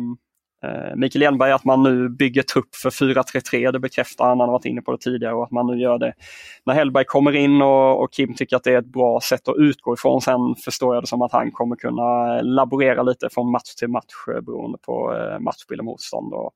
Eh, 0.66 0.96
Mikael 0.96 1.22
Hjelmberg 1.22 1.52
att 1.52 1.66
man 1.66 1.84
nu 1.84 2.10
bygger 2.10 2.42
trupp 2.42 2.76
för 2.76 2.90
4-3-3, 2.90 3.72
det 3.72 3.80
bekräftar 3.80 4.26
han, 4.26 4.40
han 4.40 4.50
har 4.50 4.54
varit 4.54 4.66
inne 4.66 4.82
på 4.82 4.92
det 4.92 4.98
tidigare 4.98 5.34
och 5.34 5.44
att 5.44 5.52
man 5.52 5.68
nu 5.68 5.78
gör 5.78 5.98
det 5.98 6.14
när 6.66 6.74
Hellberg 6.74 7.06
kommer 7.06 7.36
in 7.36 7.62
och, 7.62 8.04
och, 8.04 8.14
Kim 8.14 8.34
tycker 8.34 8.56
att 8.56 8.64
det 8.64 8.74
är 8.74 8.80
ett 8.80 8.94
bra 8.94 9.20
sätt 9.22 9.48
att 9.48 9.56
utgå 9.58 9.94
ifrån. 9.94 10.22
Sen 10.22 10.56
förstår 10.66 10.96
jag 10.96 11.04
det 11.04 11.08
som 11.08 11.22
att 11.22 11.32
han 11.32 11.52
kommer 11.52 11.76
kunna 11.76 12.42
laborera 12.42 13.04
lite 13.04 13.30
från 13.32 13.52
match 13.52 13.76
till 13.76 13.88
match 13.88 14.28
eh, 14.36 14.42
beroende 14.42 14.78
på 14.78 15.16
eh, 15.16 15.40
matchbild 15.40 15.80
och 15.80 15.86
motstånd 15.86 16.34
och 16.34 16.52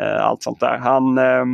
eh, 0.00 0.24
allt 0.24 0.42
sånt 0.42 0.60
där. 0.60 0.78
Han 0.78 1.18
eh, 1.18 1.44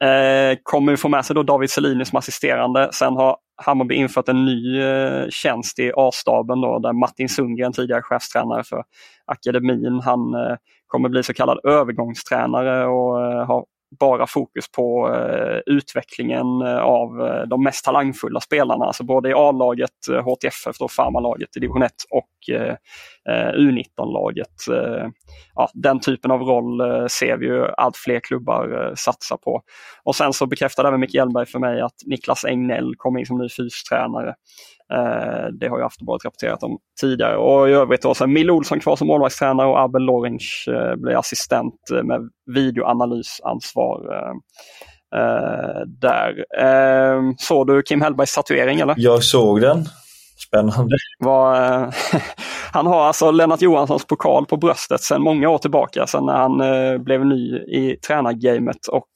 eh, 0.00 0.58
kommer 0.62 0.96
få 0.96 1.08
med 1.08 1.24
sig 1.24 1.34
då 1.34 1.42
David 1.42 1.70
Selini 1.70 2.04
som 2.04 2.18
assisterande. 2.18 2.88
Sen 2.92 3.16
har 3.16 3.36
Hammarby 3.62 3.94
infört 3.94 4.28
en 4.28 4.44
ny 4.44 4.82
eh, 4.82 5.28
tjänst 5.28 5.78
i 5.78 5.92
A-staben 5.96 6.60
då, 6.60 6.78
där 6.78 6.92
Martin 6.92 7.28
Sundgren, 7.28 7.72
tidigare 7.72 8.02
chefstränare 8.02 8.64
för 8.64 8.82
akademin, 9.24 10.00
han 10.04 10.34
eh, 10.34 10.56
kommer 10.86 11.08
bli 11.08 11.22
så 11.22 11.34
kallad 11.34 11.60
övergångstränare 11.64 12.86
och 12.86 13.32
eh, 13.32 13.46
bara 14.00 14.26
fokus 14.26 14.72
på 14.72 15.14
eh, 15.14 15.58
utvecklingen 15.66 16.62
eh, 16.62 16.78
av 16.78 17.20
eh, 17.20 17.42
de 17.42 17.62
mest 17.62 17.84
talangfulla 17.84 18.40
spelarna, 18.40 18.84
alltså 18.84 19.04
både 19.04 19.28
i 19.28 19.32
A-laget, 19.32 20.08
eh, 20.10 20.24
HTFF, 20.24 20.78
då 20.78 20.88
farmalaget 20.88 21.56
i 21.56 21.60
division 21.60 21.82
1 21.82 21.92
och 22.10 22.54
eh, 22.54 22.76
U19-laget. 23.56 24.48
Ja, 25.54 25.68
den 25.74 26.00
typen 26.00 26.30
av 26.30 26.40
roll 26.40 26.80
ser 27.10 27.36
vi 27.36 27.46
ju 27.46 27.66
allt 27.76 27.96
fler 27.96 28.20
klubbar 28.20 28.92
satsa 28.96 29.36
på. 29.36 29.62
Och 30.04 30.16
sen 30.16 30.32
så 30.32 30.46
bekräftade 30.46 30.88
även 30.88 31.00
Micke 31.00 31.14
Hjelmberg 31.14 31.46
för 31.46 31.58
mig 31.58 31.80
att 31.80 31.94
Niklas 32.06 32.44
Egnell 32.44 32.94
kommer 32.96 33.20
in 33.20 33.26
som 33.26 33.38
ny 33.38 33.48
fystränare. 33.48 34.34
Eh, 34.92 35.46
det 35.60 35.68
har 35.68 35.78
ju 35.78 35.84
Aftonbladet 35.84 36.24
rapporterat 36.24 36.62
om 36.62 36.78
tidigare. 37.00 37.36
Och 37.36 37.68
i 37.68 37.72
övrigt 37.72 38.02
då, 38.02 38.14
så 38.14 38.26
Mille 38.26 38.52
Olsson 38.52 38.80
kvar 38.80 38.96
som 38.96 39.06
målvaktstränare 39.06 39.66
och 39.66 39.80
Abel 39.80 40.02
Lorenz 40.02 40.68
eh, 40.68 40.96
blir 40.96 41.18
assistent 41.18 41.74
eh, 41.92 42.02
med 42.02 42.20
videoanalysansvar 42.54 44.24
där. 45.86 46.44
Såg 47.38 47.66
du 47.66 47.82
Kim 47.82 48.00
Hellbergs 48.00 48.34
tatuering 48.34 48.80
eller? 48.80 48.94
Jag 48.98 49.22
såg 49.22 49.60
den. 49.60 49.84
Spännande. 50.36 50.96
Var, 51.18 51.54
han 52.72 52.86
har 52.86 53.04
alltså 53.04 53.30
Lennart 53.30 53.62
Johanssons 53.62 54.06
pokal 54.06 54.46
på 54.46 54.56
bröstet 54.56 55.00
sedan 55.00 55.22
många 55.22 55.48
år 55.48 55.58
tillbaka, 55.58 56.06
sedan 56.06 56.26
när 56.26 56.36
han 56.36 57.04
blev 57.04 57.26
ny 57.26 57.56
i 57.56 57.96
tränargamet 58.06 58.86
och 58.86 59.08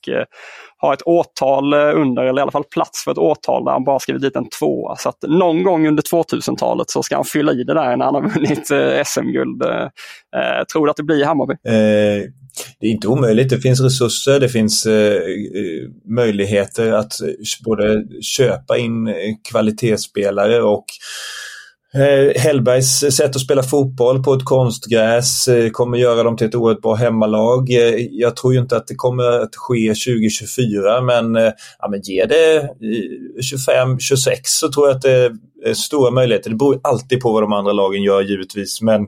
har 0.79 0.95
ett 0.95 1.07
årtal 1.07 1.73
eh, 1.73 2.01
under, 2.01 2.23
eller 2.23 2.41
i 2.41 2.43
alla 2.43 2.51
fall 2.51 2.65
plats 2.65 3.05
för 3.05 3.11
ett 3.11 3.19
årtal 3.19 3.65
där 3.65 3.73
han 3.73 3.85
bara 3.85 3.99
skrivit 3.99 4.23
dit 4.23 4.37
en 4.37 4.49
tvåa. 4.49 4.97
Så 4.97 5.09
att 5.09 5.23
någon 5.23 5.63
gång 5.63 5.89
under 5.89 6.03
2000-talet 6.03 6.91
så 6.91 7.03
ska 7.03 7.15
han 7.15 7.25
fylla 7.25 7.53
i 7.53 7.65
det 7.65 7.75
där 7.75 7.97
när 7.97 8.05
han 8.05 8.15
har 8.15 8.23
vunnit 8.23 8.71
eh, 8.71 9.05
SM-guld. 9.05 9.63
Eh, 9.63 9.83
eh, 10.41 10.65
tror 10.73 10.87
du 10.87 10.91
att 10.91 10.97
det 10.97 11.03
blir 11.03 11.25
Hammarby? 11.25 11.53
Eh, 11.53 12.23
det 12.81 12.87
är 12.87 12.91
inte 12.91 13.09
omöjligt. 13.09 13.51
Det 13.51 13.61
finns 13.61 13.81
resurser, 13.81 14.41
det 14.41 14.49
finns 14.49 14.87
eh, 14.87 15.13
eh 15.13 15.91
möjligheter 16.05 16.93
att 16.93 17.21
eh, 17.21 17.29
både 17.65 18.05
köpa 18.23 18.79
in 18.79 19.09
eh, 19.09 19.15
kvalitetsspelare 19.51 20.63
och 20.63 20.85
Eh, 21.95 22.41
Hellbergs 22.41 22.99
sätt 23.17 23.37
att 23.37 23.41
spela 23.41 23.63
fotboll 23.63 24.23
på 24.23 24.35
ett 24.35 24.45
konstgräs 24.45 25.49
eh, 25.49 25.71
kommer 25.71 25.99
göra 25.99 26.23
dem 26.23 26.37
till 26.37 26.47
ett 26.47 26.55
oerhört 26.55 26.83
bra 26.83 26.95
hemmalag. 26.95 27.71
Jag 28.11 28.37
tror 28.37 28.55
ju 28.55 28.61
inte 28.61 28.77
att 28.77 28.87
det 28.87 28.95
kommer 28.95 29.25
att 29.25 29.57
ske 29.57 29.89
2024 29.89 31.01
men, 31.01 31.35
ja, 31.79 31.89
men 31.91 32.01
ge 32.03 32.25
det 32.25 32.71
25-26 33.69 34.41
så 34.45 34.73
tror 34.73 34.89
jag 34.89 34.97
att 34.97 35.03
det 35.03 35.33
är 35.65 35.75
stora 35.75 36.11
möjligheter. 36.11 36.51
Det 36.51 36.57
beror 36.57 36.81
alltid 36.83 37.21
på 37.21 37.33
vad 37.33 37.43
de 37.43 37.53
andra 37.53 37.73
lagen 37.73 38.03
gör 38.03 38.23
givetvis 38.23 38.83
men 38.83 39.07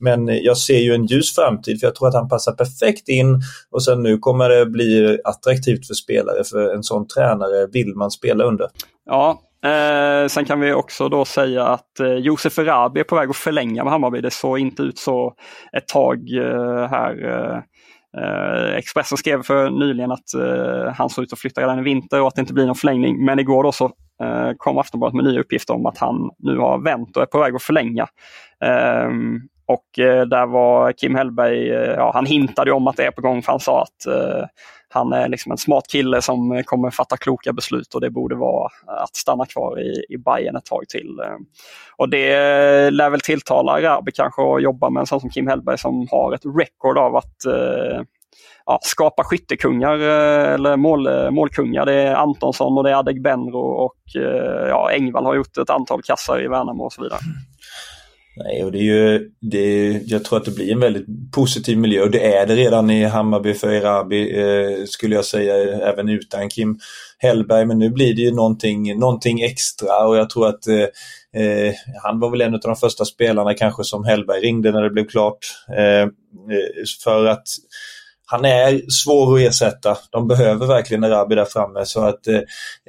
men 0.00 0.26
jag 0.26 0.56
ser 0.56 0.78
ju 0.78 0.94
en 0.94 1.06
ljus 1.06 1.34
framtid 1.34 1.80
för 1.80 1.86
jag 1.86 1.94
tror 1.94 2.08
att 2.08 2.14
han 2.14 2.28
passar 2.28 2.52
perfekt 2.52 3.08
in 3.08 3.40
och 3.70 3.84
sen 3.84 4.02
nu 4.02 4.18
kommer 4.18 4.48
det 4.48 4.66
bli 4.66 5.18
attraktivt 5.24 5.86
för 5.86 5.94
spelare 5.94 6.44
för 6.44 6.74
en 6.74 6.82
sån 6.82 7.06
tränare 7.08 7.66
vill 7.72 7.94
man 7.96 8.10
spela 8.10 8.44
under. 8.44 8.66
Ja, 9.06 9.40
Eh, 9.64 10.26
sen 10.28 10.44
kan 10.44 10.60
vi 10.60 10.72
också 10.72 11.08
då 11.08 11.24
säga 11.24 11.66
att 11.66 12.00
eh, 12.00 12.14
Josef 12.14 12.58
Erabi 12.58 13.00
är 13.00 13.04
på 13.04 13.16
väg 13.16 13.30
att 13.30 13.36
förlänga 13.36 13.84
med 13.84 13.92
Hammarby. 13.92 14.20
Det 14.20 14.30
såg 14.30 14.58
inte 14.58 14.82
ut 14.82 14.98
så 14.98 15.34
ett 15.76 15.88
tag 15.88 16.32
eh, 16.32 16.88
här. 16.88 17.24
Eh, 17.24 17.58
eh, 18.22 18.76
Expressen 18.76 19.18
skrev 19.18 19.42
för 19.42 19.70
nyligen 19.70 20.12
att 20.12 20.34
eh, 20.34 20.92
han 20.94 21.10
såg 21.10 21.24
ut 21.24 21.32
att 21.32 21.38
flytta 21.38 21.60
redan 21.60 21.78
i 21.78 21.82
vinter 21.82 22.20
och 22.20 22.28
att 22.28 22.34
det 22.34 22.40
inte 22.40 22.54
blir 22.54 22.66
någon 22.66 22.74
förlängning. 22.74 23.24
Men 23.24 23.38
igår 23.38 23.62
då 23.62 23.72
så 23.72 23.84
eh, 24.22 24.50
kom 24.56 24.78
Aftonbladet 24.78 25.14
med 25.14 25.24
nya 25.24 25.40
uppgifter 25.40 25.74
om 25.74 25.86
att 25.86 25.98
han 25.98 26.30
nu 26.38 26.58
har 26.58 26.84
vänt 26.84 27.16
och 27.16 27.22
är 27.22 27.26
på 27.26 27.38
väg 27.38 27.54
att 27.54 27.62
förlänga. 27.62 28.06
Ehm, 28.64 29.40
och 29.70 29.98
eh, 29.98 30.26
där 30.26 30.46
var 30.46 30.92
Kim 30.92 31.14
Hellberg, 31.14 31.70
eh, 31.70 31.94
ja 31.96 32.10
han 32.14 32.26
hintade 32.26 32.72
om 32.72 32.86
att 32.86 32.96
det 32.96 33.06
är 33.06 33.10
på 33.10 33.20
gång 33.20 33.42
för 33.42 33.52
han 33.52 33.60
sa 33.60 33.82
att 33.82 34.06
eh, 34.06 34.44
han 34.88 35.12
är 35.12 35.28
liksom 35.28 35.52
en 35.52 35.58
smart 35.58 35.84
kille 35.88 36.22
som 36.22 36.62
kommer 36.64 36.90
fatta 36.90 37.16
kloka 37.16 37.52
beslut 37.52 37.94
och 37.94 38.00
det 38.00 38.10
borde 38.10 38.34
vara 38.34 38.68
att 38.86 39.16
stanna 39.16 39.46
kvar 39.46 39.80
i, 39.80 40.04
i 40.08 40.18
Bayern 40.18 40.56
ett 40.56 40.64
tag 40.64 40.88
till. 40.88 41.20
Och 41.96 42.08
det 42.08 42.30
lär 42.90 43.10
väl 43.10 43.20
tilltala 43.20 43.80
Rabi 43.82 44.12
kanske 44.12 44.42
att 44.42 44.62
jobba 44.62 44.90
med 44.90 45.00
en 45.00 45.06
sån 45.06 45.20
som 45.20 45.30
Kim 45.30 45.46
Hellberg 45.46 45.78
som 45.78 46.08
har 46.10 46.34
ett 46.34 46.44
record 46.58 46.98
av 46.98 47.16
att 47.16 47.44
eh, 47.46 48.02
ja, 48.66 48.78
skapa 48.82 49.24
skyttekungar 49.24 49.98
eller 50.54 50.76
mål, 50.76 51.30
målkungar. 51.30 51.86
Det 51.86 51.94
är 51.94 52.14
Antonsson 52.14 52.78
och 52.78 52.84
det 52.84 52.90
är 52.90 52.96
Adegbenro 52.96 53.60
och 53.60 54.00
ja, 54.68 54.90
Engvall 54.92 55.24
har 55.24 55.34
gjort 55.34 55.56
ett 55.56 55.70
antal 55.70 56.02
kassar 56.02 56.44
i 56.44 56.48
Värnamo 56.48 56.84
och 56.84 56.92
så 56.92 57.02
vidare. 57.02 57.20
Mm. 57.24 57.49
Nej, 58.44 58.64
och 58.64 58.72
det 58.72 58.78
är 58.78 58.82
ju, 58.82 59.30
det 59.40 59.58
är, 59.58 60.02
jag 60.04 60.24
tror 60.24 60.38
att 60.38 60.44
det 60.44 60.50
blir 60.50 60.72
en 60.72 60.80
väldigt 60.80 61.32
positiv 61.32 61.78
miljö 61.78 62.02
och 62.02 62.10
det 62.10 62.36
är 62.36 62.46
det 62.46 62.54
redan 62.56 62.90
i 62.90 63.04
Hammarby 63.04 63.54
för 63.54 63.68
Erabi 63.68 64.40
eh, 64.40 64.84
skulle 64.84 65.14
jag 65.14 65.24
säga, 65.24 65.54
även 65.88 66.08
utan 66.08 66.50
Kim 66.50 66.78
Hellberg. 67.18 67.66
Men 67.66 67.78
nu 67.78 67.90
blir 67.90 68.14
det 68.14 68.22
ju 68.22 68.34
någonting, 68.34 68.98
någonting 68.98 69.42
extra 69.42 70.06
och 70.06 70.16
jag 70.16 70.30
tror 70.30 70.48
att 70.48 70.66
eh, 70.66 71.42
eh 71.42 71.74
han 72.02 72.20
var 72.20 72.30
väl 72.30 72.40
en 72.40 72.54
av 72.54 72.60
de 72.60 72.76
första 72.76 73.04
spelarna 73.04 73.54
kanske 73.54 73.84
som 73.84 74.04
Hellberg 74.04 74.40
ringde 74.40 74.72
när 74.72 74.82
det 74.82 74.90
blev 74.90 75.06
klart. 75.06 75.38
Eh, 75.76 76.02
eh 76.02 76.08
för 77.04 77.26
att 77.26 77.46
han 78.30 78.44
är 78.44 78.90
svår 78.90 79.36
att 79.36 79.40
ersätta. 79.40 79.96
De 80.10 80.28
behöver 80.28 80.66
verkligen 80.66 81.04
Erabi 81.04 81.34
där 81.34 81.44
framme. 81.44 81.84
Så 81.84 82.00
att, 82.00 82.26
eh, 82.26 82.40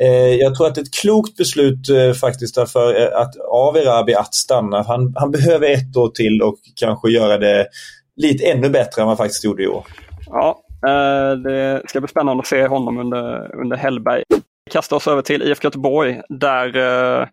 eh, 0.01 0.35
jag 0.35 0.55
tror 0.55 0.67
att 0.67 0.77
ett 0.77 0.93
klokt 1.01 1.37
beslut 1.37 1.89
eh, 1.89 2.13
faktiskt 2.13 2.55
därför 2.55 3.01
eh, 3.01 3.21
att, 3.21 3.35
av 3.51 3.77
Erabi 3.77 4.15
att 4.15 4.33
stanna. 4.33 4.83
Han, 4.83 5.13
han 5.15 5.31
behöver 5.31 5.69
ett 5.69 5.97
år 5.97 6.09
till 6.09 6.41
och 6.41 6.57
kanske 6.75 7.09
göra 7.09 7.37
det 7.37 7.67
lite 8.15 8.45
ännu 8.45 8.69
bättre 8.69 9.01
än 9.01 9.07
vad 9.07 9.17
han 9.17 9.25
faktiskt 9.25 9.43
gjorde 9.43 9.63
i 9.63 9.67
år. 9.67 9.85
Ja, 10.25 10.59
eh, 10.87 11.37
det 11.37 11.81
ska 11.87 11.99
bli 11.99 12.07
spännande 12.07 12.41
att 12.41 12.47
se 12.47 12.67
honom 12.67 12.97
under, 12.97 13.55
under 13.61 13.77
Hellberg. 13.77 14.23
Vi 14.65 14.71
kastar 14.71 14.97
oss 14.97 15.07
över 15.07 15.21
till 15.21 15.41
IFK 15.41 15.65
Göteborg 15.65 16.21
där 16.29 16.77
eh, 16.77 17.27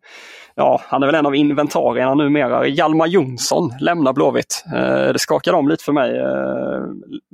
ja, 0.58 0.80
han 0.84 1.02
är 1.02 1.06
väl 1.06 1.14
en 1.14 1.26
av 1.26 1.34
inventarierna 1.34 2.14
numera. 2.14 2.66
Hjalmar 2.66 3.06
Jonsson 3.06 3.72
lämnar 3.80 4.12
Blåvitt. 4.12 4.64
Eh, 4.74 5.12
det 5.12 5.18
skakade 5.18 5.56
om 5.56 5.68
lite 5.68 5.84
för 5.84 5.92
mig. 5.92 6.18
Eh, 6.18 6.82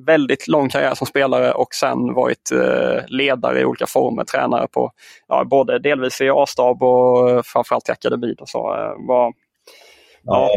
väldigt 0.06 0.48
lång 0.48 0.68
karriär 0.68 0.94
som 0.94 1.06
spelare 1.06 1.52
och 1.52 1.74
sen 1.74 2.14
varit 2.14 2.52
eh, 2.52 3.02
ledare 3.08 3.60
i 3.60 3.64
olika 3.64 3.86
former, 3.86 4.24
tränare 4.24 4.66
på 4.66 4.90
ja, 5.28 5.44
både 5.44 5.78
delvis 5.78 6.20
i 6.20 6.30
A-stab 6.30 6.82
och 6.82 7.46
framförallt 7.46 7.88
i 7.88 7.92
akademin. 7.92 8.36
Och 8.40 8.48
så, 8.48 8.62
var, 9.08 9.32
ja, 10.22 10.50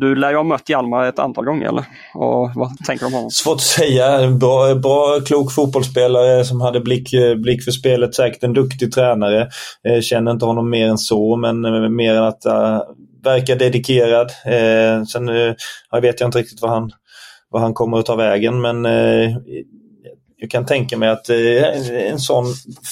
du 0.00 0.14
lär 0.14 0.30
ju 0.30 0.36
ha 0.36 0.42
mött 0.42 0.68
Hjalmar 0.68 1.04
ett 1.04 1.18
antal 1.18 1.44
gånger 1.44 1.68
eller? 1.68 1.84
Och 2.14 2.50
vad 2.54 2.78
tänker 2.86 3.04
du 3.04 3.06
om 3.06 3.12
honom? 3.12 3.30
Svårt 3.30 3.54
att 3.54 3.60
säga. 3.60 4.30
Bra, 4.30 4.74
bra 4.74 5.20
klok 5.26 5.52
fotbollsspelare 5.52 6.44
som 6.44 6.60
hade 6.60 6.80
blick, 6.80 7.10
blick 7.42 7.64
för 7.64 7.70
spelet. 7.70 8.14
Säkert 8.14 8.42
en 8.42 8.52
duktig 8.52 8.92
tränare. 8.92 9.48
Eh, 9.88 10.00
känner 10.00 10.30
inte 10.30 10.46
honom 10.46 10.70
mer 10.70 10.88
än 10.88 10.98
så, 10.98 11.36
men 11.36 11.64
eh, 11.64 11.88
mer 11.88 12.14
än 12.14 12.24
att 12.24 12.46
uh, 12.46 12.80
verka 13.24 13.54
dedikerad. 13.54 14.30
Uh, 14.46 15.04
sen 15.04 15.28
uh, 15.28 15.54
jag 15.90 16.00
vet 16.00 16.20
jag 16.20 16.28
inte 16.28 16.38
riktigt 16.38 16.62
vad 16.62 16.70
han, 16.70 16.90
vad 17.50 17.62
han 17.62 17.74
kommer 17.74 17.98
att 17.98 18.06
ta 18.06 18.16
vägen, 18.16 18.60
men 18.60 18.86
uh, 18.86 19.36
jag 20.42 20.50
kan 20.50 20.66
tänka 20.66 20.98
mig 20.98 21.08
att 21.08 21.28
eh, 21.28 22.10
en 22.10 22.18
sån 22.18 22.44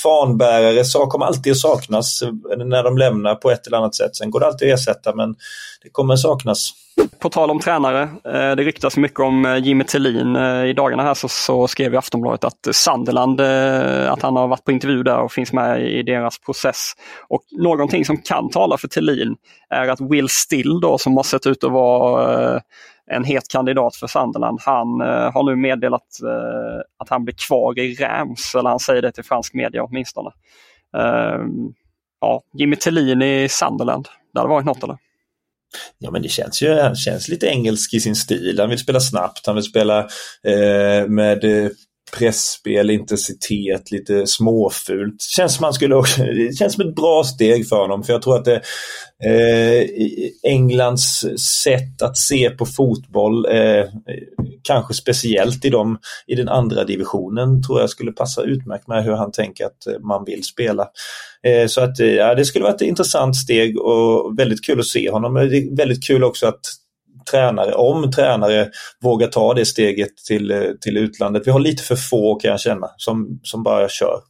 fanbärare 0.03 0.85
så 0.85 1.07
kommer 1.07 1.27
alltid 1.27 1.51
att 1.51 1.59
saknas 1.59 2.23
eh, 2.23 2.59
när 2.67 2.83
de 2.85 2.99
lämnar 2.99 3.35
på 3.35 3.51
ett 3.51 3.67
eller 3.67 3.77
annat 3.77 3.95
sätt. 3.95 4.17
Sen 4.17 4.31
går 4.31 4.41
det 4.41 4.47
alltid 4.47 4.73
att 4.73 4.79
ersätta 4.79 5.15
men 5.15 5.35
det 5.83 5.89
kommer 5.93 6.15
att 6.15 6.21
saknas. 6.21 6.71
På 7.19 7.29
tal 7.31 7.51
om 7.51 7.61
tränare, 7.61 8.03
eh, 8.03 8.57
det 8.57 8.63
ryktas 8.63 8.97
mycket 8.97 9.21
om 9.21 9.61
Jimmy 9.65 9.85
Tillin. 9.85 10.37
I 10.67 10.73
dagarna 10.73 11.03
här 11.03 11.15
så, 11.15 11.29
så 11.29 11.69
skrev 11.69 11.97
Aftonbladet 11.97 12.45
att 12.45 12.69
Sunderland, 12.73 13.41
att 13.41 14.23
han 14.23 14.37
har 14.37 14.49
varit 14.49 14.65
på 14.65 14.73
intervju 14.73 15.03
där 15.03 15.19
och 15.19 15.33
finns 15.33 15.53
med 15.53 15.83
i 15.83 16.03
deras 16.03 16.39
process. 16.39 16.93
Och 17.29 17.43
någonting 17.51 18.05
som 18.05 18.17
kan 18.17 18.51
tala 18.51 18.79
för 18.79 18.89
Tillin 18.89 19.37
är 19.71 19.89
att 19.89 20.01
Will 20.01 20.29
Still 20.29 20.81
då 20.81 20.99
som 20.99 21.17
har 21.17 21.23
sett 21.23 21.47
ut 21.47 21.65
att 21.65 21.73
vara 21.73 22.61
en 23.11 23.25
het 23.25 23.49
kandidat 23.49 23.97
för 23.97 24.07
Sunderland. 24.07 24.61
Han 24.63 25.01
eh, 25.01 25.33
har 25.33 25.43
nu 25.43 25.57
meddelat 25.57 26.23
eh, 26.23 26.81
att 26.99 27.09
han 27.09 27.25
blir 27.25 27.35
kvar 27.35 27.79
i 27.79 27.95
Rams, 27.95 28.55
eller 28.55 28.71
han 28.71 28.81
säger 28.81 29.03
det 29.03 29.13
till 29.13 29.25
fransk 29.25 29.55
media 29.55 29.85
åtminstone. 29.85 30.31
Ehm, 30.97 31.73
ja, 32.21 32.43
Jimmy 32.59 32.77
Tillin 32.77 33.23
i 33.23 33.49
Sunderland, 33.51 34.09
det 34.35 34.41
hade 34.41 34.51
varit 34.51 34.67
något 34.67 34.83
eller? 34.83 34.99
Ja 35.99 36.11
men 36.11 36.23
det 36.23 36.29
känns 36.29 36.63
ju, 36.63 36.81
han 36.81 36.97
känns 36.97 37.29
lite 37.29 37.47
engelsk 37.47 37.95
i 37.95 38.01
sin 38.01 38.17
stil. 38.17 38.61
Han 38.61 38.69
vill 38.69 38.79
spela 38.79 39.01
snabbt, 39.01 39.47
han 39.47 39.55
vill 39.55 39.65
spela 39.65 39.99
eh, 40.43 41.07
med 41.09 41.45
eh, 41.45 41.71
pressspel, 42.19 42.91
intensitet, 42.91 43.91
lite 43.91 44.27
småfult. 44.27 45.23
Känns 45.23 45.55
som, 45.55 45.63
man 45.63 45.73
skulle 45.73 45.95
också, 45.95 46.23
det 46.23 46.59
känns 46.59 46.75
som 46.75 46.89
ett 46.89 46.95
bra 46.95 47.25
steg 47.25 47.69
för 47.69 47.77
honom 47.77 48.03
för 48.03 48.13
jag 48.13 48.23
tror 48.23 48.37
att 48.37 48.45
det, 48.45 48.63
eh, 49.25 49.87
Englands 50.43 51.25
sätt 51.63 52.03
att 52.03 52.19
se 52.19 52.51
på 52.51 52.67
fotboll, 52.67 53.47
eh, 53.47 53.85
kanske 54.63 54.95
speciellt 54.95 55.65
i, 55.65 55.71
de, 55.71 55.99
i 56.27 56.35
den 56.35 56.49
andra 56.49 56.85
divisionen, 56.85 57.63
tror 57.63 57.81
jag 57.81 57.91
skulle 57.91 58.13
passa 58.13 58.43
utmärkt 58.43 58.89
med 58.89 59.05
hur 59.05 59.13
han 59.13 59.33
tänker 59.33 59.65
att 59.65 59.87
eh, 59.87 60.01
man 60.01 60.25
vill 60.25 60.45
spela. 60.45 60.89
Eh, 61.47 61.67
så 61.67 61.81
att 61.81 62.01
eh, 62.01 62.07
ja, 62.07 62.35
det 62.35 62.45
skulle 62.45 62.63
vara 62.63 62.75
ett 62.75 62.81
intressant 62.81 63.37
steg 63.37 63.79
och 63.79 64.39
väldigt 64.39 64.65
kul 64.65 64.81
att 64.81 64.87
se 64.87 65.11
honom. 65.11 65.35
Det 65.35 65.57
är 65.57 65.77
väldigt 65.77 66.07
kul 66.07 66.25
också 66.25 66.47
att 66.47 66.61
tränare, 67.31 67.73
om 67.75 68.11
tränare 68.11 68.69
vågar 69.03 69.27
ta 69.27 69.55
det 69.55 69.67
steget 69.67 70.17
till, 70.29 70.77
till 70.81 70.97
utlandet. 70.97 71.47
Vi 71.47 71.51
har 71.51 71.61
lite 71.61 71.83
för 71.83 71.97
få 71.97 72.35
kan 72.35 72.51
jag 72.51 72.61
känna 72.61 72.91
som, 72.97 73.41
som 73.43 73.63
bara 73.63 73.89
kör. 73.89 74.21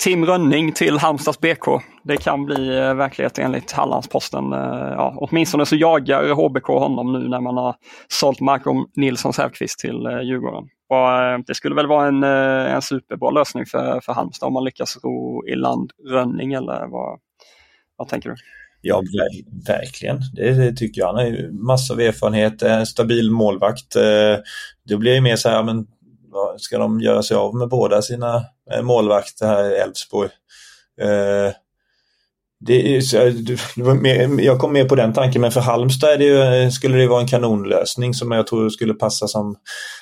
Tim 0.00 0.26
Rönning 0.26 0.72
till 0.72 0.98
Halmstads 0.98 1.40
BK. 1.40 1.66
Det 2.02 2.16
kan 2.16 2.44
bli 2.44 2.78
eh, 2.78 2.94
verklighet 2.94 3.38
enligt 3.38 3.72
Hallandsposten. 3.72 4.52
Eh, 4.52 4.92
ja, 4.96 5.14
åtminstone 5.16 5.66
så 5.66 5.76
jagar 5.76 6.34
HBK 6.34 6.66
honom 6.66 7.12
nu 7.12 7.28
när 7.28 7.40
man 7.40 7.56
har 7.56 7.74
sålt 8.08 8.40
Malcolm 8.40 8.86
Nilsson 8.96 9.32
Säfqvist 9.32 9.78
till 9.78 10.06
eh, 10.06 10.20
Djurgården. 10.20 10.64
Och 10.90 11.44
det 11.46 11.54
skulle 11.54 11.74
väl 11.74 11.86
vara 11.86 12.08
en, 12.08 12.22
en 12.22 12.82
superbra 12.82 13.30
lösning 13.30 13.66
för, 13.66 14.00
för 14.00 14.12
Halmstad 14.12 14.46
om 14.46 14.52
man 14.52 14.64
lyckas 14.64 14.98
ro 15.04 15.46
i 15.46 15.54
land 15.54 15.90
Rönning 16.08 16.52
eller 16.52 16.86
vad, 16.86 17.18
vad 17.96 18.08
tänker 18.08 18.30
du? 18.30 18.36
Ja, 18.88 19.02
verkligen. 19.66 20.20
Det, 20.32 20.52
det, 20.52 20.72
tycker 20.72 21.00
jag. 21.00 21.06
Han 21.06 21.16
har 21.16 21.52
massor 21.52 21.94
av 21.94 22.00
erfarenhet, 22.00 22.62
en 22.62 22.86
stabil 22.86 23.30
målvakt. 23.30 23.92
Det 24.84 24.96
blir 24.96 25.14
ju 25.14 25.20
mer 25.20 25.36
så 25.36 25.48
här, 25.48 25.62
men 25.62 25.86
ska 26.58 26.78
de 26.78 27.00
göra 27.00 27.22
sig 27.22 27.36
av 27.36 27.54
med 27.54 27.68
båda 27.68 28.02
sina 28.02 28.44
eh, 28.72 28.82
målvakter 28.82 29.46
här 29.46 29.70
i 29.70 29.74
Elfsborg? 29.74 30.30
Eh, 32.60 32.66
det 32.66 34.10
är, 34.10 34.40
jag 34.40 34.58
kom 34.58 34.72
med 34.72 34.88
på 34.88 34.94
den 34.94 35.12
tanken, 35.12 35.40
men 35.40 35.50
för 35.50 35.60
Halmstad 35.60 36.18
det 36.18 36.24
ju, 36.24 36.70
skulle 36.70 36.98
det 36.98 37.06
vara 37.06 37.20
en 37.20 37.26
kanonlösning 37.26 38.14
som 38.14 38.32
jag 38.32 38.46
tror 38.46 38.68
skulle 38.68 38.94
passa 38.94 39.26
som 39.26 39.56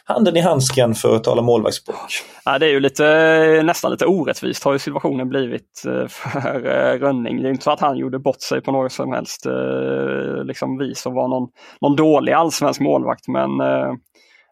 handen 0.05 0.37
i 0.37 0.41
handsken 0.41 0.95
för 0.95 1.17
att 1.17 1.25
tala 1.25 1.43
målvaktsspråk. 1.43 2.13
Ja, 2.45 2.59
det 2.59 2.67
är 2.67 2.71
ju 2.71 2.81
lite, 2.81 3.63
nästan 3.65 3.91
lite 3.91 4.07
orättvist 4.07 4.65
har 4.65 4.73
ju 4.73 4.79
situationen 4.79 5.29
blivit 5.29 5.83
eh, 5.87 6.09
för 6.09 6.99
Rönning. 6.99 7.43
Det 7.43 7.49
är 7.49 7.51
inte 7.51 7.65
så 7.65 7.71
att 7.71 7.81
han 7.81 7.97
gjorde 7.97 8.19
bort 8.19 8.43
sig 8.43 8.61
på 8.61 8.73
något 8.73 8.93
som 8.93 9.13
helst 9.13 9.47
liksom 10.45 10.79
vis 10.79 11.07
och 11.07 11.13
var 11.13 11.29
någon, 11.29 11.49
någon 11.81 11.97
dålig 11.97 12.33
allsvensk 12.33 12.81
målvakt, 12.81 13.29
men 13.29 13.51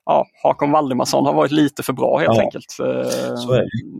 ja, 0.06 0.26
Hakon 0.42 0.70
Valdimarsson 0.70 1.26
har 1.26 1.34
varit 1.34 1.50
lite 1.50 1.82
för 1.82 1.92
bra 1.92 2.18
helt 2.18 2.36
ja. 2.36 2.42
enkelt. 2.42 2.70
Så 2.70 2.84
är, 2.84 2.98
är, 2.98 3.36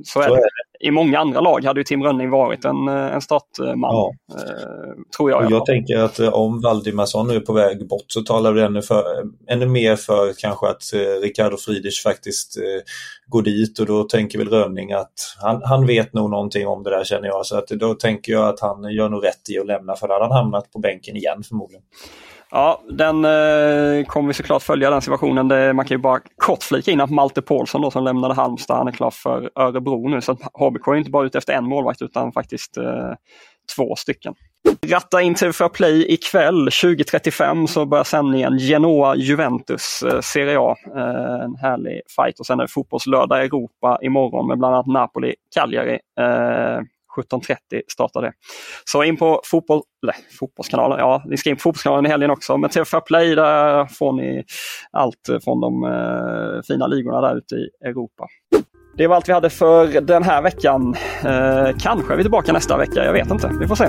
så 0.05 0.21
är 0.21 0.29
det. 0.29 0.43
I 0.85 0.91
många 0.91 1.19
andra 1.19 1.41
lag 1.41 1.65
hade 1.65 1.81
ju 1.81 1.85
Tim 1.85 2.03
Rönning 2.03 2.31
varit 2.31 2.65
en, 2.65 2.89
en 2.89 3.21
startman. 3.21 3.77
Ja. 3.81 4.13
Eh, 4.35 4.93
tror 5.17 5.31
jag. 5.31 5.45
Och 5.45 5.51
jag 5.51 5.67
tänker 5.67 5.99
att 5.99 6.21
eh, 6.21 6.29
om 6.29 6.61
Valdimarsson 6.61 7.29
nu 7.29 7.37
är 7.37 7.41
på 7.41 7.53
väg 7.53 7.89
bort 7.89 8.05
så 8.07 8.23
talar 8.23 8.55
det 8.55 8.65
ännu, 8.65 8.83
för, 8.83 9.05
ännu 9.49 9.67
mer 9.67 9.97
för 9.97 10.33
kanske 10.39 10.67
att 10.67 10.93
eh, 10.95 11.21
Ricardo 11.23 11.57
Friedrich 11.57 12.03
faktiskt 12.03 12.59
går 13.27 13.43
dit 13.43 13.79
och 13.79 13.87
då 13.87 14.03
tänker 14.03 14.39
väl 14.39 14.49
Rönning 14.49 14.93
att 14.93 15.13
han, 15.43 15.63
han 15.65 15.87
vet 15.87 16.13
nog 16.13 16.31
någonting 16.31 16.67
om 16.67 16.83
det 16.83 16.91
där 16.91 17.05
känner 17.05 17.29
jag. 17.29 17.47
Så 17.47 17.57
att 17.57 17.69
då 17.69 17.95
tänker 17.95 18.33
jag 18.33 18.49
att 18.49 18.61
han 18.61 18.85
gör 18.85 19.09
nog 19.09 19.25
rätt 19.25 19.51
i 19.51 19.59
att 19.59 19.67
lämna 19.67 19.97
för 19.97 20.09
då 20.09 20.15
hade 20.15 20.25
han 20.25 20.37
hamnat 20.37 20.73
på 20.73 20.79
bänken 20.79 21.17
igen 21.17 21.43
förmodligen. 21.49 21.85
Ja, 22.57 22.83
den 22.89 23.25
eh, 23.25 24.05
kommer 24.07 24.27
vi 24.27 24.35
såklart 24.35 24.63
följa 24.63 24.91
den 24.91 25.03
situationen. 25.03 25.49
Det, 25.49 25.73
man 25.73 25.85
kan 25.85 25.95
ju 25.95 26.03
bara 26.03 26.21
kort 26.37 26.63
flika 26.63 26.91
in 26.91 27.01
att 27.01 27.11
Malte 27.11 27.43
Paulsson 27.43 27.83
då, 27.83 27.91
som 27.91 28.05
lämnade 28.05 28.35
Halmstad, 28.35 28.77
han 28.77 28.89
är 28.89 28.93
klar 28.93 29.11
för 29.11 29.51
Örebro 29.55 30.09
nu. 30.09 30.21
Så 30.21 30.33
HBK 30.33 30.89
är 30.89 30.95
inte 30.95 31.11
bara 31.11 31.27
ute 31.27 31.39
efter 31.39 31.53
en 31.53 31.65
målvakt 31.65 32.03
utan 32.03 32.33
faktiskt 32.33 32.77
eh, 32.77 33.13
två 33.77 33.97
stycken. 33.97 34.35
Ratta 34.87 35.23
in 35.23 35.35
TV4 35.35 35.69
Play 35.69 36.13
ikväll 36.13 36.69
20.35 36.69 37.67
så 37.67 37.87
börjar 37.87 38.05
sändningen 38.05 38.59
Genoa-Juventus 38.59 40.03
eh, 40.03 40.21
Serie 40.21 40.59
A. 40.59 40.77
Eh, 40.97 41.45
en 41.45 41.57
härlig 41.57 42.01
fight 42.17 42.41
och 42.41 42.47
sen 42.47 42.61
är 42.61 42.65
det 42.65 42.73
fotbollslördag 42.73 43.43
i 43.43 43.47
Europa 43.47 43.99
imorgon 44.03 44.49
med 44.49 44.59
bland 44.59 44.75
annat 44.75 44.87
Napoli-Cagliari. 44.87 45.99
Eh, 46.21 46.81
17.30 47.17 47.57
startar 47.93 48.23
det. 48.23 48.33
Så 48.85 49.05
in 49.05 49.17
på 49.17 49.41
fotboll, 49.45 49.83
nej, 50.07 50.17
fotbollskanalen, 50.39 50.99
ja 50.99 51.23
ni 51.27 51.37
ska 51.37 51.51
in 51.51 51.57
på 51.57 51.61
fotbollskanalen 51.61 52.07
i 52.07 52.09
helgen 52.09 52.31
också. 52.31 52.57
Men 52.57 52.71
TV4 52.71 53.01
Play 53.01 53.35
där 53.35 53.87
får 53.87 54.13
ni 54.13 54.45
allt 54.93 55.45
från 55.45 55.61
de 55.61 55.85
eh, 55.85 56.63
fina 56.67 56.87
ligorna 56.87 57.21
där 57.21 57.37
ute 57.37 57.55
i 57.55 57.69
Europa. 57.85 58.27
Det 58.97 59.07
var 59.07 59.17
allt 59.17 59.29
vi 59.29 59.33
hade 59.33 59.51
för 59.51 60.01
den 60.01 60.23
här 60.23 60.43
veckan. 60.43 60.95
Eh, 61.25 61.77
kanske 61.81 62.13
är 62.13 62.17
vi 62.17 62.23
tillbaka 62.23 62.53
nästa 62.53 62.77
vecka, 62.77 63.05
jag 63.05 63.13
vet 63.13 63.31
inte. 63.31 63.51
Vi 63.61 63.67
får 63.67 63.77
se. 63.77 63.89